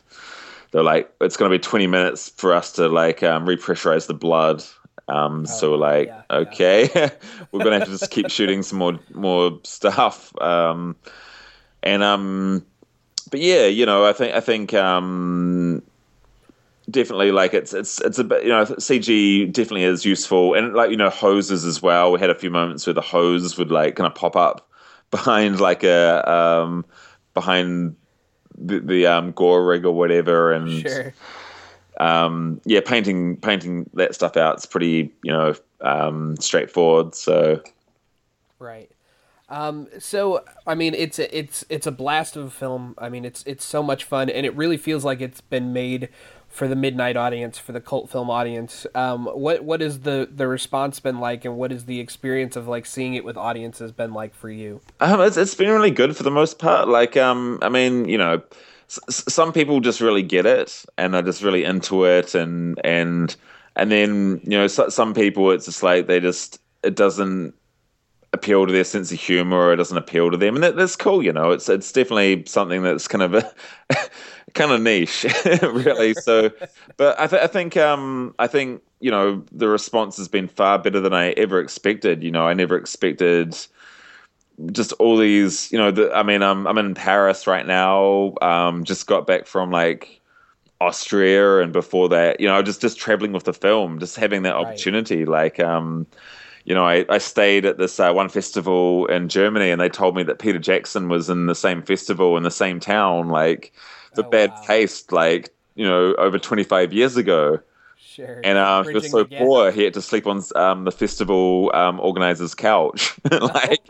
they're 0.78 0.84
like 0.84 1.12
it's 1.22 1.36
going 1.36 1.52
to 1.52 1.58
be 1.58 1.60
20 1.60 1.88
minutes 1.88 2.30
for 2.30 2.54
us 2.54 2.74
to 2.74 2.88
like 2.88 3.24
um, 3.24 3.48
repressurize 3.48 4.06
the 4.06 4.14
blood 4.14 4.64
um, 5.08 5.44
so 5.48 5.72
we're 5.72 5.78
like 5.78 6.08
yeah, 6.08 6.22
yeah. 6.30 6.38
okay 6.38 6.84
we're 7.52 7.64
going 7.64 7.72
to 7.72 7.80
have 7.80 7.88
to 7.88 7.98
just 7.98 8.12
keep 8.12 8.30
shooting 8.30 8.62
some 8.62 8.78
more 8.78 9.00
more 9.12 9.60
stuff 9.64 10.40
um, 10.40 10.96
and 11.82 12.04
um 12.04 12.64
but 13.32 13.40
yeah 13.40 13.66
you 13.66 13.88
know 13.88 14.06
i 14.06 14.14
think 14.14 14.36
i 14.36 14.40
think 14.40 14.72
um 14.76 15.82
definitely 16.92 17.32
like 17.32 17.56
it's 17.56 17.74
it's 17.74 18.00
it's 18.02 18.20
a 18.20 18.24
bit 18.24 18.44
you 18.44 18.50
know 18.50 18.64
CG 18.64 19.52
definitely 19.52 19.84
is 19.84 20.06
useful 20.06 20.54
and 20.54 20.76
like 20.76 20.92
you 20.92 20.96
know 20.96 21.10
hoses 21.10 21.66
as 21.66 21.82
well. 21.82 22.12
We 22.12 22.20
had 22.20 22.30
a 22.30 22.36
few 22.36 22.52
moments 22.52 22.86
where 22.86 22.94
the 22.94 23.02
hose 23.02 23.58
would 23.58 23.72
like 23.72 23.96
kind 23.96 24.08
of 24.08 24.16
pop 24.16 24.36
up 24.36 24.70
behind 25.12 25.60
like 25.60 25.84
a 25.84 26.30
um 26.32 26.86
behind 27.34 27.96
the, 28.58 28.80
the 28.80 29.08
um 29.08 29.32
gore 29.32 29.66
rig 29.66 29.86
or 29.86 29.94
whatever 29.94 30.52
and 30.52 30.82
Sure. 30.82 31.14
um 32.00 32.60
yeah 32.66 32.82
painting 32.84 33.38
painting 33.38 33.90
that 33.94 34.14
stuff 34.16 34.38
out 34.38 34.58
is 34.58 34.66
pretty 34.66 35.12
you 35.24 35.32
know 35.32 35.56
um 35.82 36.36
straightforward 36.38 37.16
so 37.16 37.62
Right. 38.60 38.92
Um, 39.50 39.88
so 40.00 40.44
I 40.66 40.76
mean, 40.76 40.94
it's 40.94 41.20
a, 41.20 41.38
it's 41.38 41.64
it's 41.70 41.88
a 41.88 41.92
blast 41.92 42.36
of 42.36 42.46
a 42.46 42.50
film. 42.50 42.96
I 42.98 43.10
mean, 43.10 43.24
it's 43.24 43.44
it's 43.46 43.64
so 43.64 43.82
much 43.82 44.04
fun, 44.04 44.30
and 44.30 44.46
it 44.46 44.56
really 44.56 44.78
feels 44.78 45.06
like 45.06 45.22
it's 45.22 45.42
been 45.42 45.72
made 45.72 46.10
for 46.58 46.68
the 46.68 46.76
midnight 46.76 47.16
audience, 47.16 47.60
for 47.60 47.72
the 47.72 47.80
cult 47.80 48.10
film 48.10 48.32
audience. 48.32 48.88
Um, 48.96 49.28
what 49.28 49.64
what 49.64 49.80
is 49.80 50.00
the 50.00 50.28
the 50.34 50.48
response 50.48 51.00
been 51.00 51.20
like, 51.20 51.46
and 51.46 51.56
what 51.56 51.72
is 51.72 51.86
the 51.86 52.00
experience 52.00 52.56
of 52.56 52.68
like 52.68 52.88
seeing 52.88 53.14
it 53.14 53.24
with 53.24 53.38
audiences 53.38 53.92
been 53.92 54.12
like 54.12 54.34
for 54.34 54.50
you? 54.50 54.82
Um, 55.00 55.22
it's 55.22 55.38
it's 55.38 55.54
been 55.54 55.70
really 55.70 55.92
good 55.92 56.18
for 56.18 56.24
the 56.24 56.32
most 56.32 56.58
part. 56.58 56.88
Like, 56.88 57.16
um, 57.16 57.60
I 57.62 57.70
mean, 57.70 58.10
you 58.10 58.18
know, 58.18 58.42
s- 58.90 59.24
some 59.30 59.54
people 59.54 59.80
just 59.82 60.02
really 60.02 60.24
get 60.24 60.48
it 60.48 60.84
and 60.98 61.14
are 61.14 61.22
just 61.22 61.44
really 61.44 61.64
into 61.64 62.06
it, 62.06 62.34
and 62.34 62.82
and 62.84 63.36
and 63.76 63.92
then 63.92 64.42
you 64.44 64.58
know, 64.58 64.66
so, 64.66 64.90
some 64.90 65.14
people 65.14 65.52
it's 65.52 65.66
just 65.66 65.84
like 65.84 66.08
they 66.08 66.20
just 66.20 66.60
it 66.84 66.96
doesn't 66.96 67.54
appeal 68.34 68.66
to 68.68 68.74
their 68.74 68.84
sense 68.84 69.12
of 69.12 69.20
humor 69.20 69.58
or 69.58 69.74
it 69.74 69.78
doesn't 69.78 69.98
appeal 69.98 70.32
to 70.32 70.38
them, 70.38 70.56
and 70.56 70.64
that, 70.64 70.76
that's 70.76 70.96
cool. 70.96 71.24
You 71.24 71.34
know, 71.34 71.52
it's 71.52 71.70
it's 71.70 71.92
definitely 71.92 72.44
something 72.46 72.84
that's 72.84 73.08
kind 73.08 73.22
of 73.24 73.34
a 73.36 73.54
kind 74.54 74.72
of 74.72 74.82
niche, 74.82 75.26
really. 75.62 76.14
So, 76.14 76.52
but 76.98 77.20
I, 77.20 77.28
th- 77.28 77.42
I 77.42 77.48
think 77.48 77.78
um, 77.78 78.36
I 78.40 78.48
think 78.48 78.82
you 79.00 79.12
know 79.12 79.44
the 79.52 79.68
response 79.70 80.18
has 80.18 80.28
been 80.28 80.48
far 80.48 80.80
better 80.80 81.00
than 81.00 81.14
I 81.14 81.32
ever 81.32 81.60
expected. 81.60 82.24
You 82.24 82.32
know, 82.32 82.46
I 82.48 82.54
never 82.54 82.78
expected 82.78 83.56
just 84.72 84.92
all 84.94 85.18
these, 85.18 85.72
you 85.72 85.78
know, 85.78 85.92
the, 85.92 86.12
I 86.14 86.24
mean, 86.24 86.42
I'm 86.42 86.68
I'm 86.68 86.78
in 86.78 86.94
Paris 86.96 87.48
right 87.48 87.66
now. 87.66 88.34
Um, 88.42 88.84
just 88.84 89.06
got 89.08 89.28
back 89.28 89.46
from 89.46 89.72
like 89.72 90.22
Austria, 90.82 91.60
and 91.62 91.74
before 91.74 92.10
that, 92.10 92.40
you 92.40 92.48
know, 92.48 92.62
just 92.64 92.82
just 92.82 92.98
traveling 93.00 93.34
with 93.34 93.46
the 93.46 93.54
film, 93.54 94.00
just 94.00 94.16
having 94.18 94.44
that 94.44 94.56
Right. 94.58 94.88
opportunity. 94.88 95.26
Like, 95.26 95.60
um, 95.60 96.08
you 96.68 96.76
know, 96.76 96.86
I, 96.86 97.06
I 97.10 97.20
stayed 97.20 97.66
at 97.66 97.80
this 97.80 98.00
uh, 98.00 98.14
one 98.14 98.30
festival 98.30 99.08
in 99.08 99.30
Germany, 99.30 99.72
and 99.72 99.82
they 99.82 99.90
told 99.90 100.16
me 100.16 100.24
that 100.26 100.40
Peter 100.40 100.60
Jackson 100.60 101.10
was 101.10 101.30
in 101.32 101.48
the 101.48 101.56
same 101.56 101.84
festival 101.84 102.38
in 102.38 102.44
the 102.44 102.52
same 102.52 102.80
town. 102.82 103.30
Like, 103.30 103.74
the 104.16 104.24
Oh, 104.24 104.32
bad 104.32 104.56
wow. 104.56 104.68
taste, 104.68 105.12
like 105.14 105.56
you 105.76 105.86
know, 105.88 106.16
over 106.16 106.40
25 106.40 106.94
years 106.94 107.18
ago 107.18 107.60
Sure. 107.96 108.44
and 108.44 108.58
um, 108.58 108.86
he 108.86 108.94
was 108.96 109.10
so 109.10 109.26
poor 109.26 109.72
he 109.72 109.84
had 109.84 109.94
to 109.96 110.02
sleep 110.02 110.28
on 110.28 110.42
um, 110.56 110.86
the 110.86 110.92
festival 110.92 111.72
um, 111.74 112.00
organizer's 112.00 112.54
couch. 112.56 113.16
like, 113.32 113.82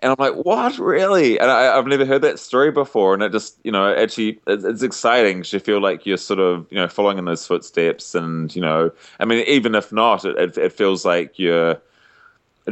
and 0.00 0.12
I'm 0.12 0.16
like, 0.18 0.34
what, 0.44 0.78
really? 0.78 1.38
And 1.40 1.50
I, 1.50 1.76
I've 1.76 1.86
never 1.86 2.06
heard 2.06 2.22
that 2.22 2.38
story 2.38 2.70
before, 2.72 3.14
and 3.14 3.22
it 3.22 3.32
just, 3.32 3.58
you 3.64 3.72
know, 3.72 3.92
actually, 3.94 4.40
it's, 4.46 4.64
it's 4.64 4.82
exciting 4.82 5.38
because 5.38 5.52
you 5.52 5.60
feel 5.60 5.80
like 5.80 6.06
you're 6.06 6.16
sort 6.16 6.40
of, 6.40 6.66
you 6.70 6.76
know, 6.78 6.88
following 6.88 7.18
in 7.18 7.24
those 7.24 7.46
footsteps, 7.46 8.14
and 8.14 8.54
you 8.54 8.62
know, 8.62 8.92
I 9.20 9.24
mean, 9.24 9.44
even 9.48 9.74
if 9.74 9.92
not, 9.92 10.24
it, 10.24 10.36
it, 10.38 10.58
it 10.58 10.72
feels 10.72 11.04
like 11.04 11.38
you're 11.38 11.80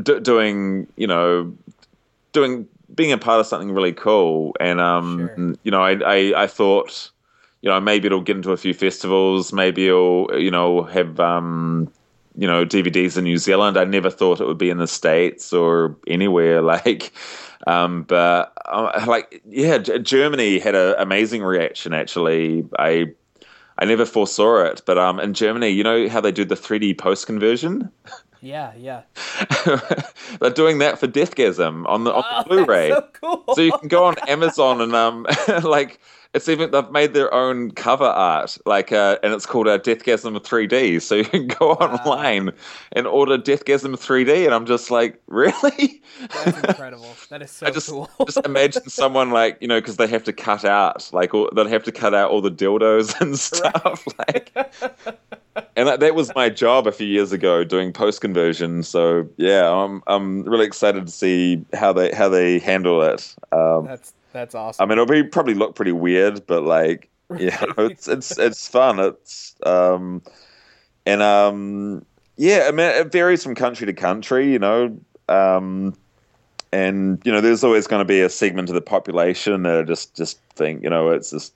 d- 0.02 0.20
doing, 0.20 0.86
you 0.96 1.06
know, 1.06 1.54
doing 2.32 2.66
being 2.94 3.12
a 3.12 3.18
part 3.18 3.40
of 3.40 3.46
something 3.46 3.72
really 3.72 3.92
cool. 3.92 4.54
And 4.60 4.80
um, 4.80 5.30
Sure. 5.36 5.54
you 5.64 5.70
know, 5.70 5.82
I, 5.82 5.92
I 6.04 6.42
I 6.44 6.46
thought 6.46 7.10
you 7.62 7.72
know, 7.72 7.80
maybe 7.80 8.06
it'll 8.06 8.20
get 8.20 8.36
into 8.36 8.52
a 8.52 8.56
few 8.56 8.72
festivals. 8.72 9.52
Maybe 9.52 9.88
it'll, 9.88 10.28
you 10.38 10.52
know, 10.52 10.84
have, 10.84 11.18
um, 11.18 11.90
you 12.36 12.46
know, 12.46 12.64
DVDs 12.64 13.16
in 13.16 13.24
New 13.24 13.38
Zealand. 13.38 13.76
I 13.76 13.82
never 13.84 14.08
thought 14.08 14.40
it 14.40 14.46
would 14.46 14.58
be 14.58 14.70
in 14.70 14.78
the 14.78 14.86
States 14.86 15.52
or 15.52 15.96
anywhere. 16.06 16.62
Like, 16.66 17.12
um, 17.66 18.02
but 18.04 18.52
uh, 18.66 19.04
like, 19.08 19.42
yeah, 19.48 19.78
G- 19.78 19.98
Germany 19.98 20.60
had 20.60 20.76
an 20.76 20.94
amazing 20.98 21.42
reaction. 21.42 21.92
Actually, 21.92 22.64
I, 22.78 23.06
I 23.78 23.84
never 23.84 24.04
foresaw 24.06 24.58
it, 24.66 24.82
but 24.86 24.98
um, 24.98 25.18
in 25.18 25.34
Germany, 25.34 25.70
you 25.70 25.82
know 25.82 26.08
how 26.08 26.20
they 26.20 26.30
do 26.30 26.44
the 26.44 26.54
3D 26.54 26.96
post 26.96 27.26
conversion. 27.26 27.90
Yeah, 28.40 28.72
yeah. 28.76 29.02
They're 30.40 30.50
doing 30.50 30.78
that 30.78 30.98
for 30.98 31.06
Deathgasm 31.06 31.86
on 31.86 32.04
the 32.04 32.12
on 32.14 32.24
Oh, 32.26 32.42
the 32.42 32.48
Blu-ray. 32.48 32.90
That's 32.90 33.06
so 33.20 33.36
cool. 33.44 33.54
so 33.54 33.60
you 33.62 33.72
can 33.78 33.88
go 33.88 34.04
on 34.04 34.16
Amazon 34.28 34.80
and 34.80 34.94
um 34.94 35.26
like 35.62 36.00
it's 36.36 36.50
even 36.50 36.70
they've 36.70 36.90
made 36.90 37.14
their 37.14 37.32
own 37.32 37.70
cover 37.70 38.04
art 38.04 38.58
like 38.66 38.92
uh 38.92 39.18
and 39.22 39.32
it's 39.32 39.46
called 39.46 39.66
uh, 39.66 39.78
Deathgasm 39.78 40.38
3D. 40.38 41.00
So 41.00 41.14
you 41.14 41.24
can 41.24 41.46
go 41.46 41.72
online 41.72 42.52
and 42.92 43.06
order 43.06 43.38
Deathgasm 43.38 43.94
3D, 43.94 44.44
and 44.44 44.54
I'm 44.54 44.66
just 44.66 44.90
like, 44.90 45.20
really? 45.26 46.02
That's 46.28 46.58
incredible. 46.58 47.16
That 47.30 47.42
is 47.42 47.50
so 47.52 47.66
I 47.66 47.70
just 47.70 47.88
cool. 47.88 48.10
just 48.26 48.44
imagine 48.44 48.82
someone 48.88 49.30
like 49.30 49.56
you 49.60 49.66
know 49.66 49.80
because 49.80 49.96
they 49.96 50.06
have 50.08 50.24
to 50.24 50.32
cut 50.32 50.64
out 50.64 51.08
like 51.12 51.32
all, 51.32 51.50
they'd 51.56 51.66
have 51.68 51.84
to 51.84 51.92
cut 51.92 52.14
out 52.14 52.30
all 52.30 52.42
the 52.42 52.50
dildos 52.50 53.18
and 53.20 53.38
stuff 53.38 54.06
like. 54.18 54.52
And 55.74 55.88
that, 55.88 56.00
that 56.00 56.14
was 56.14 56.34
my 56.34 56.50
job 56.50 56.86
a 56.86 56.92
few 56.92 57.06
years 57.06 57.32
ago 57.32 57.64
doing 57.64 57.90
post 57.90 58.20
conversion. 58.20 58.82
So 58.82 59.26
yeah, 59.38 59.70
I'm 59.72 60.02
I'm 60.06 60.42
really 60.42 60.66
excited 60.66 61.06
to 61.06 61.12
see 61.12 61.64
how 61.72 61.94
they 61.94 62.12
how 62.12 62.28
they 62.28 62.58
handle 62.58 63.00
it. 63.02 63.34
Um, 63.52 63.86
That's 63.86 64.12
that's 64.36 64.54
awesome. 64.54 64.82
I 64.82 64.86
mean, 64.86 64.98
it'll 64.98 65.06
be 65.06 65.22
probably 65.22 65.54
look 65.54 65.74
pretty 65.74 65.92
weird, 65.92 66.46
but 66.46 66.62
like, 66.62 67.08
yeah, 67.38 67.62
it's 67.78 68.06
it's 68.06 68.38
it's 68.38 68.68
fun. 68.68 69.00
It's 69.00 69.54
um, 69.64 70.22
and 71.04 71.22
um, 71.22 72.04
yeah, 72.36 72.66
I 72.68 72.70
mean, 72.70 72.86
it 72.86 73.10
varies 73.10 73.42
from 73.42 73.54
country 73.54 73.86
to 73.86 73.92
country, 73.92 74.52
you 74.52 74.58
know. 74.58 74.96
Um, 75.28 75.96
and 76.72 77.20
you 77.24 77.32
know, 77.32 77.40
there's 77.40 77.64
always 77.64 77.86
going 77.86 78.00
to 78.00 78.04
be 78.04 78.20
a 78.20 78.28
segment 78.28 78.68
of 78.68 78.74
the 78.74 78.80
population 78.80 79.62
that 79.62 79.86
just 79.86 80.14
just 80.14 80.38
think, 80.54 80.82
you 80.82 80.90
know, 80.90 81.10
it's 81.10 81.30
just 81.30 81.54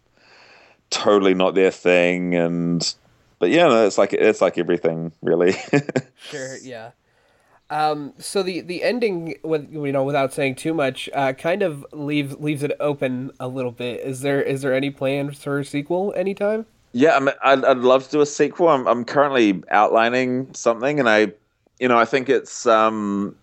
totally 0.89 1.35
not 1.35 1.55
their 1.55 1.71
thing, 1.71 2.35
and 2.35 2.95
but 3.39 3.51
yeah, 3.51 3.69
no, 3.69 3.87
it's 3.87 3.99
like 3.99 4.13
it's 4.13 4.41
like 4.41 4.59
everything, 4.59 5.13
really. 5.23 5.55
Sure, 6.23 6.59
yeah. 6.59 6.91
Um, 7.71 8.15
so 8.19 8.43
the 8.43 8.61
the 8.61 8.83
ending, 8.83 9.37
with 9.43 9.73
you 9.73 9.93
know, 9.93 10.03
without 10.03 10.33
saying 10.33 10.57
too 10.57 10.75
much, 10.75 11.09
uh, 11.15 11.33
kind 11.33 11.63
of 11.63 11.87
leaves 11.93 12.37
leaves 12.39 12.65
it 12.65 12.73
open 12.81 13.31
a 13.39 13.47
little 13.47 13.71
bit. 13.71 14.01
Is 14.01 14.21
there 14.21 14.43
is 14.43 14.63
there 14.63 14.75
any 14.75 14.91
plans 14.91 15.43
for 15.43 15.61
a 15.61 15.65
sequel 15.65 16.13
anytime? 16.17 16.67
Yeah, 16.93 17.17
I 17.17 17.21
mean, 17.21 17.35
I'd, 17.45 17.65
I'd 17.65 17.79
love 17.79 18.05
to 18.07 18.11
do 18.11 18.21
a 18.21 18.27
sequel. 18.27 18.69
I'm, 18.69 18.89
I'm 18.89 19.05
currently 19.05 19.63
outlining 19.71 20.53
something, 20.55 20.99
and 20.99 21.09
I, 21.09 21.33
you 21.79 21.87
know, 21.87 21.97
I 21.97 22.05
think 22.05 22.29
it's 22.29 22.67
um, 22.67 23.37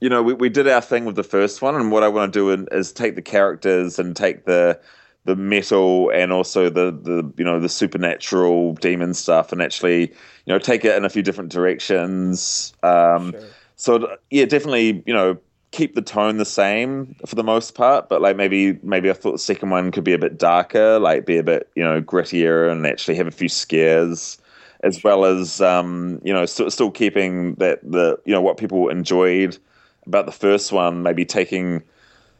you 0.00 0.10
know, 0.10 0.22
we, 0.22 0.34
we 0.34 0.50
did 0.50 0.68
our 0.68 0.82
thing 0.82 1.06
with 1.06 1.16
the 1.16 1.22
first 1.22 1.62
one, 1.62 1.74
and 1.74 1.90
what 1.90 2.02
I 2.02 2.08
want 2.08 2.34
to 2.34 2.38
do 2.38 2.66
is 2.70 2.92
take 2.92 3.14
the 3.14 3.22
characters 3.22 3.98
and 3.98 4.14
take 4.14 4.44
the 4.44 4.78
the 5.24 5.36
metal 5.36 6.10
and 6.10 6.32
also 6.32 6.68
the 6.68 6.90
the 6.90 7.32
you 7.36 7.44
know 7.44 7.58
the 7.58 7.68
supernatural 7.68 8.74
demon 8.74 9.14
stuff, 9.14 9.52
and 9.52 9.62
actually 9.62 10.02
you 10.02 10.52
know 10.52 10.58
take 10.58 10.84
it 10.84 10.96
in 10.96 11.04
a 11.04 11.08
few 11.08 11.22
different 11.22 11.50
directions. 11.50 12.72
Um, 12.82 13.32
sure. 13.32 13.40
So 13.76 14.16
yeah, 14.30 14.44
definitely 14.44 15.02
you 15.06 15.14
know 15.14 15.38
keep 15.70 15.96
the 15.96 16.02
tone 16.02 16.36
the 16.36 16.44
same 16.44 17.16
for 17.26 17.34
the 17.34 17.42
most 17.42 17.74
part, 17.74 18.08
but 18.08 18.22
like 18.22 18.36
maybe 18.36 18.78
maybe 18.82 19.10
I 19.10 19.14
thought 19.14 19.32
the 19.32 19.38
second 19.38 19.70
one 19.70 19.90
could 19.90 20.04
be 20.04 20.12
a 20.12 20.18
bit 20.18 20.38
darker, 20.38 20.98
like 20.98 21.26
be 21.26 21.38
a 21.38 21.42
bit 21.42 21.68
you 21.74 21.82
know 21.82 22.00
grittier, 22.00 22.70
and 22.70 22.86
actually 22.86 23.16
have 23.16 23.26
a 23.26 23.32
few 23.32 23.48
scares 23.48 24.38
as 24.84 25.02
well 25.02 25.24
as 25.24 25.60
um, 25.62 26.20
you 26.22 26.32
know 26.32 26.46
still, 26.46 26.70
still 26.70 26.90
keeping 26.90 27.54
that 27.54 27.80
the 27.82 28.18
you 28.24 28.32
know 28.32 28.42
what 28.42 28.58
people 28.58 28.88
enjoyed 28.88 29.58
about 30.06 30.26
the 30.26 30.32
first 30.32 30.70
one, 30.70 31.02
maybe 31.02 31.24
taking 31.24 31.82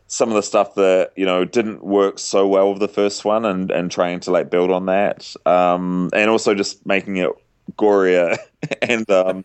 some 0.07 0.29
of 0.29 0.35
the 0.35 0.43
stuff 0.43 0.75
that 0.75 1.13
you 1.17 1.25
know 1.25 1.45
didn't 1.45 1.85
work 1.85 2.19
so 2.19 2.47
well 2.47 2.71
with 2.71 2.81
the 2.81 2.89
first 2.89 3.25
one 3.25 3.45
and 3.45 3.71
and 3.71 3.91
trying 3.91 4.21
to 4.21 4.31
like 4.31 4.51
build 4.51 4.71
on 4.71 4.87
that 4.87 5.35
um, 5.47 6.11
and 6.13 6.31
also 6.31 6.55
just 6.55 6.85
making 6.87 7.17
it 7.17 7.31
gorier 7.77 8.37
and 8.83 9.09
um, 9.11 9.45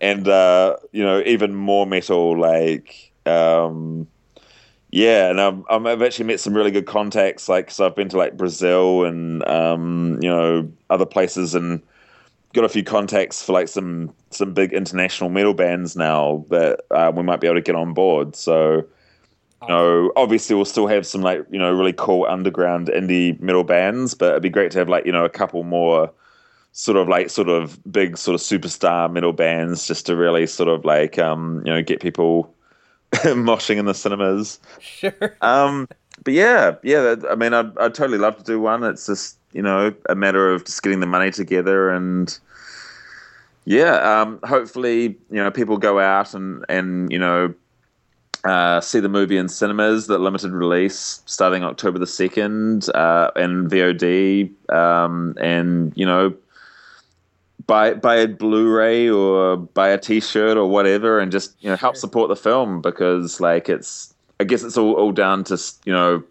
and 0.00 0.28
uh, 0.28 0.76
you 0.92 1.02
know 1.02 1.22
even 1.26 1.54
more 1.54 1.86
metal 1.86 2.38
like 2.38 3.12
um, 3.26 4.06
yeah 4.90 5.30
and 5.30 5.38
um, 5.38 5.64
I've 5.68 6.02
actually 6.02 6.26
met 6.26 6.40
some 6.40 6.54
really 6.54 6.70
good 6.70 6.86
contacts 6.86 7.48
like 7.48 7.70
so 7.70 7.86
I've 7.86 7.96
been 7.96 8.08
to 8.08 8.16
like 8.18 8.36
Brazil 8.36 9.04
and 9.04 9.46
um, 9.46 10.18
you 10.22 10.28
know 10.28 10.70
other 10.88 11.06
places 11.06 11.54
and 11.54 11.82
got 12.52 12.64
a 12.64 12.68
few 12.68 12.82
contacts 12.82 13.42
for 13.42 13.52
like 13.52 13.68
some 13.68 14.12
some 14.30 14.52
big 14.52 14.72
international 14.72 15.30
metal 15.30 15.54
bands 15.54 15.96
now 15.96 16.44
that 16.50 16.80
uh, 16.90 17.12
we 17.14 17.22
might 17.22 17.40
be 17.40 17.46
able 17.46 17.56
to 17.56 17.62
get 17.62 17.74
on 17.74 17.94
board. 17.94 18.34
So, 18.34 18.84
you 19.62 19.68
know, 19.68 20.12
obviously 20.16 20.56
we'll 20.56 20.64
still 20.64 20.86
have 20.86 21.06
some 21.06 21.22
like 21.22 21.44
you 21.50 21.58
know 21.58 21.72
really 21.72 21.92
cool 21.92 22.26
underground 22.26 22.88
indie 22.88 23.38
metal 23.40 23.64
bands, 23.64 24.14
but 24.14 24.30
it'd 24.30 24.42
be 24.42 24.48
great 24.48 24.70
to 24.72 24.78
have 24.78 24.88
like 24.88 25.06
you 25.06 25.12
know 25.12 25.24
a 25.24 25.30
couple 25.30 25.62
more 25.62 26.10
sort 26.72 26.96
of 26.96 27.08
like 27.08 27.30
sort 27.30 27.48
of 27.48 27.78
big 27.90 28.16
sort 28.16 28.34
of 28.34 28.40
superstar 28.40 29.12
metal 29.12 29.32
bands 29.32 29.86
just 29.86 30.06
to 30.06 30.16
really 30.16 30.46
sort 30.46 30.68
of 30.68 30.84
like 30.84 31.18
um 31.18 31.62
you 31.64 31.72
know 31.72 31.82
get 31.82 32.00
people 32.00 32.54
moshing 33.12 33.76
in 33.76 33.86
the 33.86 33.94
cinemas. 33.94 34.60
Sure. 34.78 35.36
Um, 35.40 35.88
but 36.22 36.34
yeah, 36.34 36.76
yeah. 36.82 37.16
I 37.30 37.34
mean, 37.34 37.52
I'd 37.52 37.76
I'd 37.78 37.94
totally 37.94 38.18
love 38.18 38.36
to 38.38 38.44
do 38.44 38.60
one. 38.60 38.84
It's 38.84 39.06
just 39.06 39.36
you 39.52 39.62
know, 39.62 39.92
a 40.08 40.14
matter 40.14 40.52
of 40.52 40.64
just 40.64 40.82
getting 40.82 41.00
the 41.00 41.06
money 41.06 41.30
together 41.30 41.90
and 41.90 42.38
yeah, 43.64 44.20
um, 44.22 44.40
hopefully, 44.42 45.18
you 45.30 45.36
know, 45.36 45.50
people 45.50 45.76
go 45.76 45.98
out 45.98 46.34
and, 46.34 46.64
and 46.68 47.10
you 47.12 47.18
know, 47.18 47.54
uh, 48.44 48.80
see 48.80 49.00
the 49.00 49.08
movie 49.08 49.36
in 49.36 49.48
cinemas, 49.48 50.06
the 50.06 50.18
limited 50.18 50.52
release 50.52 51.22
starting 51.26 51.64
October 51.64 51.98
the 51.98 52.06
2nd, 52.06 52.88
uh, 52.94 53.30
and 53.36 53.70
VOD, 53.70 54.50
um, 54.72 55.34
and, 55.40 55.92
you 55.96 56.06
know, 56.06 56.34
buy, 57.66 57.94
buy 57.94 58.16
a 58.16 58.28
Blu-ray 58.28 59.08
or 59.08 59.56
buy 59.56 59.88
a 59.88 59.98
t-shirt 59.98 60.56
or 60.56 60.66
whatever 60.66 61.18
and 61.18 61.30
just, 61.30 61.54
you 61.60 61.68
know, 61.68 61.76
help 61.76 61.96
support 61.96 62.28
the 62.28 62.36
film 62.36 62.80
because 62.80 63.40
like 63.40 63.68
it's, 63.68 64.14
I 64.38 64.44
guess 64.44 64.62
it's 64.62 64.76
all, 64.76 64.94
all 64.94 65.12
down 65.12 65.44
to, 65.44 65.58
you 65.84 65.92
know, 65.92 66.24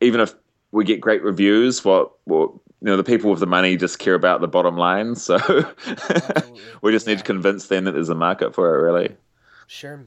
even 0.00 0.20
if 0.20 0.34
we 0.72 0.84
get 0.84 1.00
great 1.00 1.22
reviews. 1.22 1.84
What, 1.84 2.12
what 2.24 2.50
you 2.52 2.86
know, 2.86 2.96
the 2.96 3.04
people 3.04 3.30
with 3.30 3.40
the 3.40 3.46
money 3.46 3.76
just 3.76 3.98
care 3.98 4.14
about 4.14 4.40
the 4.40 4.48
bottom 4.48 4.76
line. 4.76 5.14
So 5.14 5.38
we 6.82 6.92
just 6.92 7.06
need 7.06 7.18
to 7.18 7.24
convince 7.24 7.66
them 7.66 7.84
that 7.84 7.92
there's 7.92 8.08
a 8.08 8.14
market 8.14 8.54
for 8.54 8.74
it, 8.74 8.82
really. 8.82 9.16
Sure. 9.66 10.06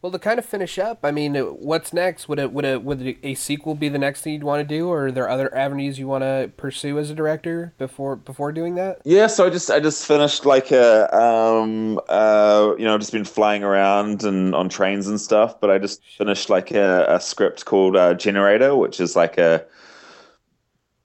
Well, 0.00 0.12
to 0.12 0.18
kind 0.20 0.38
of 0.38 0.44
finish 0.44 0.78
up, 0.78 1.00
I 1.02 1.10
mean, 1.10 1.34
what's 1.34 1.92
next? 1.92 2.28
Would 2.28 2.38
a 2.38 2.48
would 2.48 2.64
a 2.64 2.78
would 2.78 3.16
a 3.20 3.34
sequel 3.34 3.74
be 3.74 3.88
the 3.88 3.98
next 3.98 4.22
thing 4.22 4.34
you'd 4.34 4.44
want 4.44 4.60
to 4.60 4.74
do, 4.74 4.88
or 4.88 5.06
are 5.06 5.12
there 5.12 5.28
other 5.28 5.52
avenues 5.52 5.98
you 5.98 6.06
want 6.06 6.22
to 6.22 6.52
pursue 6.56 7.00
as 7.00 7.10
a 7.10 7.14
director 7.16 7.74
before 7.78 8.14
before 8.14 8.52
doing 8.52 8.76
that? 8.76 9.00
Yeah, 9.04 9.26
so 9.26 9.46
I 9.46 9.50
just 9.50 9.70
I 9.72 9.80
just 9.80 10.06
finished 10.06 10.46
like 10.46 10.70
a 10.70 11.12
um 11.12 12.00
uh 12.08 12.74
you 12.78 12.84
know 12.84 12.96
just 12.96 13.10
been 13.10 13.24
flying 13.24 13.64
around 13.64 14.22
and 14.22 14.54
on 14.54 14.68
trains 14.68 15.08
and 15.08 15.20
stuff, 15.20 15.60
but 15.60 15.68
I 15.68 15.78
just 15.78 16.00
finished 16.16 16.48
like 16.48 16.70
a, 16.70 17.04
a 17.08 17.20
script 17.20 17.64
called 17.64 17.96
uh, 17.96 18.14
Generator, 18.14 18.76
which 18.76 19.00
is 19.00 19.16
like 19.16 19.36
a 19.36 19.66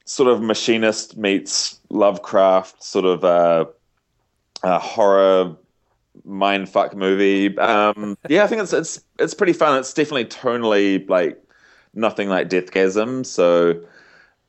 sort 0.06 0.30
of 0.30 0.40
machinist 0.40 1.18
meets 1.18 1.80
Lovecraft 1.90 2.84
sort 2.84 3.06
of 3.06 3.24
uh, 3.24 3.66
a 4.62 4.78
horror 4.78 5.56
mind 6.26 6.70
fuck 6.70 6.96
movie. 6.96 7.58
Um, 7.58 8.18
yeah, 8.30 8.44
I 8.44 8.48
think 8.48 8.62
it's 8.62 8.74
it's 8.74 9.02
it's 9.20 9.34
pretty 9.34 9.54
fun. 9.54 9.80
It's 9.80 9.94
definitely 9.94 10.26
tonally 10.26 11.08
like 11.10 11.42
nothing 11.94 12.30
like 12.30 12.50
Deathgasm. 12.50 13.26
So 13.26 13.82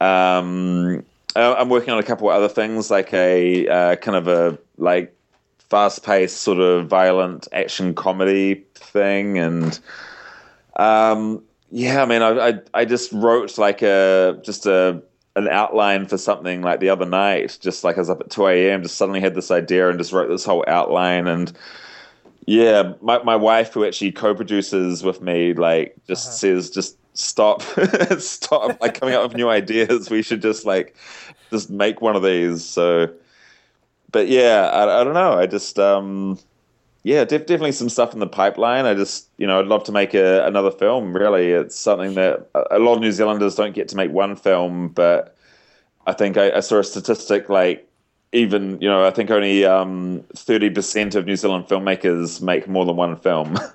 um, 0.00 1.04
I'm 1.36 1.68
working 1.68 1.92
on 1.92 1.98
a 1.98 2.02
couple 2.02 2.28
of 2.28 2.36
other 2.36 2.48
things, 2.48 2.90
like 2.90 3.12
a 3.12 3.68
uh, 3.68 3.96
kind 3.96 4.16
of 4.16 4.28
a 4.28 4.58
like 4.78 5.16
fast 5.58 6.04
paced 6.04 6.38
sort 6.38 6.58
of 6.58 6.86
violent 6.86 7.48
action 7.52 7.94
comedy 7.94 8.64
thing, 8.74 9.38
and 9.38 9.78
um, 10.76 11.42
yeah, 11.70 12.02
I 12.02 12.06
mean, 12.06 12.22
I, 12.22 12.48
I 12.48 12.60
I 12.74 12.84
just 12.84 13.12
wrote 13.12 13.58
like 13.58 13.82
a 13.82 14.40
just 14.44 14.66
a 14.66 15.02
an 15.36 15.48
outline 15.48 16.06
for 16.06 16.16
something 16.16 16.62
like 16.62 16.80
the 16.80 16.88
other 16.88 17.06
night, 17.06 17.58
just 17.60 17.82
like 17.82 17.96
I 17.96 18.00
was 18.00 18.10
up 18.10 18.20
at 18.20 18.30
2 18.30 18.46
a.m., 18.46 18.82
just 18.82 18.96
suddenly 18.96 19.20
had 19.20 19.34
this 19.34 19.50
idea 19.50 19.88
and 19.88 19.98
just 19.98 20.12
wrote 20.12 20.28
this 20.28 20.44
whole 20.44 20.64
outline. 20.68 21.26
And 21.26 21.52
yeah, 22.46 22.92
my, 23.00 23.22
my 23.22 23.36
wife, 23.36 23.72
who 23.72 23.84
actually 23.84 24.12
co 24.12 24.34
produces 24.34 25.02
with 25.02 25.20
me, 25.20 25.52
like 25.52 25.96
just 26.06 26.28
uh-huh. 26.28 26.36
says, 26.36 26.70
just 26.70 26.96
stop, 27.14 27.62
stop, 28.18 28.80
like 28.80 28.98
coming 28.98 29.14
up 29.14 29.24
with 29.24 29.36
new 29.36 29.48
ideas. 29.48 30.08
We 30.08 30.22
should 30.22 30.42
just 30.42 30.64
like, 30.64 30.96
just 31.50 31.68
make 31.68 32.00
one 32.00 32.14
of 32.14 32.22
these. 32.22 32.64
So, 32.64 33.08
but 34.12 34.28
yeah, 34.28 34.68
I, 34.72 35.00
I 35.00 35.04
don't 35.04 35.14
know. 35.14 35.32
I 35.32 35.46
just, 35.46 35.78
um, 35.80 36.38
yeah, 37.04 37.24
def- 37.24 37.46
definitely 37.46 37.72
some 37.72 37.90
stuff 37.90 38.14
in 38.14 38.18
the 38.18 38.26
pipeline. 38.26 38.86
I 38.86 38.94
just, 38.94 39.28
you 39.36 39.46
know, 39.46 39.60
I'd 39.60 39.66
love 39.66 39.84
to 39.84 39.92
make 39.92 40.14
a, 40.14 40.44
another 40.46 40.70
film. 40.70 41.14
Really, 41.14 41.52
it's 41.52 41.76
something 41.76 42.14
that 42.14 42.48
a 42.70 42.78
lot 42.78 42.94
of 42.94 43.00
New 43.00 43.12
Zealanders 43.12 43.54
don't 43.54 43.74
get 43.74 43.88
to 43.88 43.96
make 43.96 44.10
one 44.10 44.34
film, 44.36 44.88
but 44.88 45.36
I 46.06 46.14
think 46.14 46.38
I, 46.38 46.50
I 46.50 46.60
saw 46.60 46.78
a 46.78 46.84
statistic 46.84 47.50
like 47.50 47.86
even, 48.32 48.80
you 48.80 48.88
know, 48.88 49.04
I 49.04 49.10
think 49.10 49.30
only 49.30 49.66
um, 49.66 50.24
thirty 50.34 50.68
um, 50.68 50.74
percent 50.74 51.14
of 51.14 51.26
New 51.26 51.36
Zealand 51.36 51.66
filmmakers 51.68 52.40
make 52.40 52.66
more 52.66 52.86
than 52.86 52.96
one 52.96 53.16
film. 53.16 53.58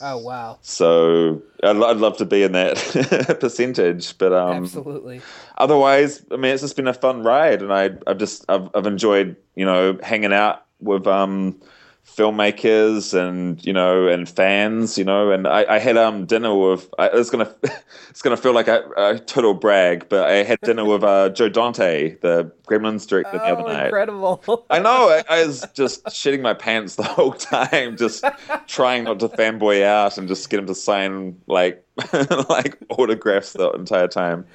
Oh 0.00 0.16
wow! 0.16 0.58
so 0.62 1.42
I'd, 1.62 1.76
I'd, 1.76 1.96
love 1.96 2.16
to 2.18 2.24
be 2.24 2.44
in 2.44 2.52
that 2.52 3.36
percentage, 3.40 4.16
but 4.16 4.32
um, 4.32 4.64
absolutely. 4.64 5.20
Otherwise, 5.58 6.24
I 6.30 6.36
mean, 6.36 6.52
it's 6.52 6.62
just 6.62 6.76
been 6.76 6.86
a 6.86 6.94
fun 6.94 7.24
ride, 7.24 7.60
and 7.60 7.72
I, 7.72 7.90
I've 8.06 8.16
just 8.16 8.44
I've, 8.48 8.70
I've 8.74 8.86
enjoyed, 8.86 9.36
you 9.56 9.66
know, 9.66 9.98
hanging 10.02 10.32
out 10.32 10.64
with 10.80 11.06
um 11.06 11.60
filmmakers 12.06 13.14
and 13.14 13.64
you 13.64 13.72
know 13.72 14.06
and 14.06 14.28
fans 14.28 14.98
you 14.98 15.04
know 15.04 15.30
and 15.30 15.46
I, 15.46 15.76
I 15.76 15.78
had 15.78 15.96
um 15.96 16.26
dinner 16.26 16.54
with 16.54 16.92
I, 16.98 17.06
it's 17.06 17.30
gonna 17.30 17.54
it's 18.10 18.20
gonna 18.20 18.36
feel 18.36 18.52
like 18.52 18.68
a, 18.68 18.84
a 18.96 19.18
total 19.18 19.54
brag 19.54 20.08
but 20.10 20.28
I 20.28 20.42
had 20.42 20.60
dinner 20.60 20.84
with 20.84 21.04
uh, 21.04 21.30
Joe 21.30 21.48
Dante 21.48 22.16
the 22.16 22.52
Gremlins 22.66 23.06
director 23.06 23.38
the 23.38 23.44
other 23.44 23.62
oh, 23.62 23.66
night. 23.66 23.84
incredible. 23.86 24.66
I 24.68 24.78
know 24.80 25.08
I, 25.08 25.24
I, 25.28 25.46
was 25.46 25.66
just 25.74 26.04
shitting 26.06 26.42
my 26.42 26.54
pants 26.54 26.96
the 26.96 27.02
whole 27.02 27.32
time 27.32 27.96
just 27.96 28.24
trying 28.66 29.04
not 29.04 29.20
to 29.20 29.28
fanboy 29.28 29.82
out 29.82 30.18
and 30.18 30.28
just 30.28 30.50
get 30.50 30.60
him 30.60 30.66
to 30.66 30.74
sign 30.74 31.40
like 31.46 31.86
like 32.48 32.78
autographs 32.90 33.52
the 33.54 33.70
entire 33.70 34.08
time. 34.08 34.46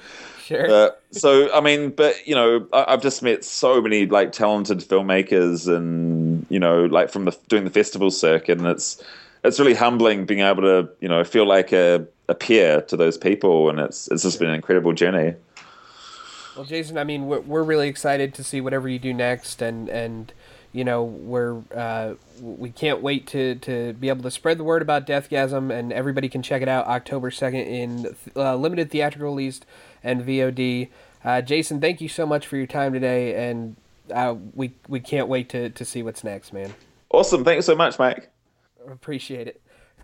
Sure. 0.48 0.70
Uh, 0.70 0.90
so 1.10 1.52
I 1.52 1.60
mean, 1.60 1.90
but 1.90 2.26
you 2.26 2.34
know, 2.34 2.66
I, 2.72 2.92
have 2.92 3.02
just 3.02 3.22
met 3.22 3.44
so 3.44 3.82
many 3.82 4.06
like 4.06 4.32
talented 4.32 4.78
filmmakers, 4.78 5.68
and 5.68 6.17
you 6.48 6.58
know, 6.58 6.84
like 6.86 7.10
from 7.10 7.24
the 7.24 7.36
doing 7.48 7.64
the 7.64 7.70
festival 7.70 8.10
circuit, 8.10 8.58
and 8.58 8.66
it's 8.66 9.02
it's 9.44 9.58
really 9.58 9.74
humbling 9.74 10.26
being 10.26 10.40
able 10.40 10.62
to 10.62 10.88
you 11.00 11.08
know 11.08 11.22
feel 11.24 11.46
like 11.46 11.72
a, 11.72 12.06
a 12.28 12.34
peer 12.34 12.82
to 12.82 12.96
those 12.96 13.18
people, 13.18 13.70
and 13.70 13.78
it's 13.78 14.08
it's 14.08 14.22
just 14.22 14.38
been 14.38 14.48
an 14.48 14.54
incredible 14.54 14.92
journey. 14.92 15.34
Well, 16.56 16.64
Jason, 16.64 16.98
I 16.98 17.04
mean, 17.04 17.26
we're 17.26 17.40
we're 17.40 17.62
really 17.62 17.88
excited 17.88 18.34
to 18.34 18.42
see 18.42 18.60
whatever 18.60 18.88
you 18.88 18.98
do 18.98 19.14
next, 19.14 19.62
and 19.62 19.88
and 19.88 20.32
you 20.72 20.84
know 20.84 21.04
we're 21.04 21.62
uh, 21.74 22.14
we 22.40 22.70
can't 22.70 23.00
wait 23.00 23.28
to, 23.28 23.54
to 23.56 23.92
be 23.92 24.08
able 24.08 24.24
to 24.24 24.30
spread 24.30 24.58
the 24.58 24.64
word 24.64 24.82
about 24.82 25.06
Deathgasm, 25.06 25.72
and 25.72 25.92
everybody 25.92 26.28
can 26.28 26.42
check 26.42 26.60
it 26.60 26.68
out 26.68 26.86
October 26.86 27.30
second 27.30 27.60
in 27.60 28.16
uh, 28.34 28.56
limited 28.56 28.90
theatrical 28.90 29.28
release 29.28 29.60
and 30.02 30.22
VOD. 30.22 30.88
Uh, 31.24 31.40
Jason, 31.42 31.80
thank 31.80 32.00
you 32.00 32.08
so 32.08 32.26
much 32.26 32.46
for 32.46 32.56
your 32.56 32.66
time 32.66 32.92
today, 32.92 33.48
and 33.48 33.76
uh, 34.12 34.34
we 34.54 34.74
we 34.88 35.00
can't 35.00 35.28
wait 35.28 35.48
to 35.50 35.70
to 35.70 35.84
see 35.84 36.02
what's 36.02 36.24
next, 36.24 36.52
man. 36.52 36.74
Awesome. 37.10 37.44
Thanks 37.44 37.66
so 37.66 37.74
much, 37.74 37.98
Mike. 37.98 38.30
Appreciate 38.86 39.46
it. 39.48 39.60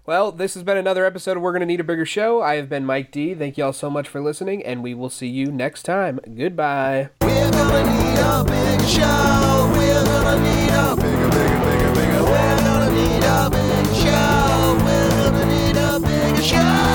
Well, 0.06 0.32
this 0.32 0.52
has 0.52 0.62
been 0.62 0.76
another 0.76 1.06
episode 1.06 1.38
of 1.38 1.42
We're 1.42 1.52
Gonna 1.52 1.64
Need 1.66 1.80
a 1.80 1.84
Bigger 1.84 2.04
Show. 2.04 2.42
I 2.42 2.56
have 2.56 2.68
been 2.68 2.84
Mike 2.84 3.10
D. 3.10 3.34
Thank 3.34 3.56
y'all 3.56 3.72
so 3.72 3.88
much 3.88 4.06
for 4.06 4.20
listening, 4.20 4.62
and 4.64 4.82
we 4.82 4.92
will 4.92 5.08
see 5.08 5.28
you 5.28 5.50
next 5.50 5.84
time. 5.84 6.20
Goodbye. 6.36 7.08
We're 7.22 7.50
gonna 7.50 7.84
need 7.84 8.18
a 8.18 8.44
show. 8.86 9.72
We're 9.76 10.04
gonna 10.04 10.40
need 10.42 10.70
a 10.70 10.96
bigger, 10.96 11.30
bigger, 11.30 11.58
bigger, 11.64 11.94
bigger. 11.94 12.22
We're 12.22 12.58
gonna 12.58 12.90
need 12.92 13.24
a 13.24 13.50
big 13.50 13.94
show. 13.96 14.76
We're 14.84 15.30
gonna 15.30 15.46
need 15.46 15.76
a 15.76 16.00
bigger 16.00 16.42
show. 16.42 16.93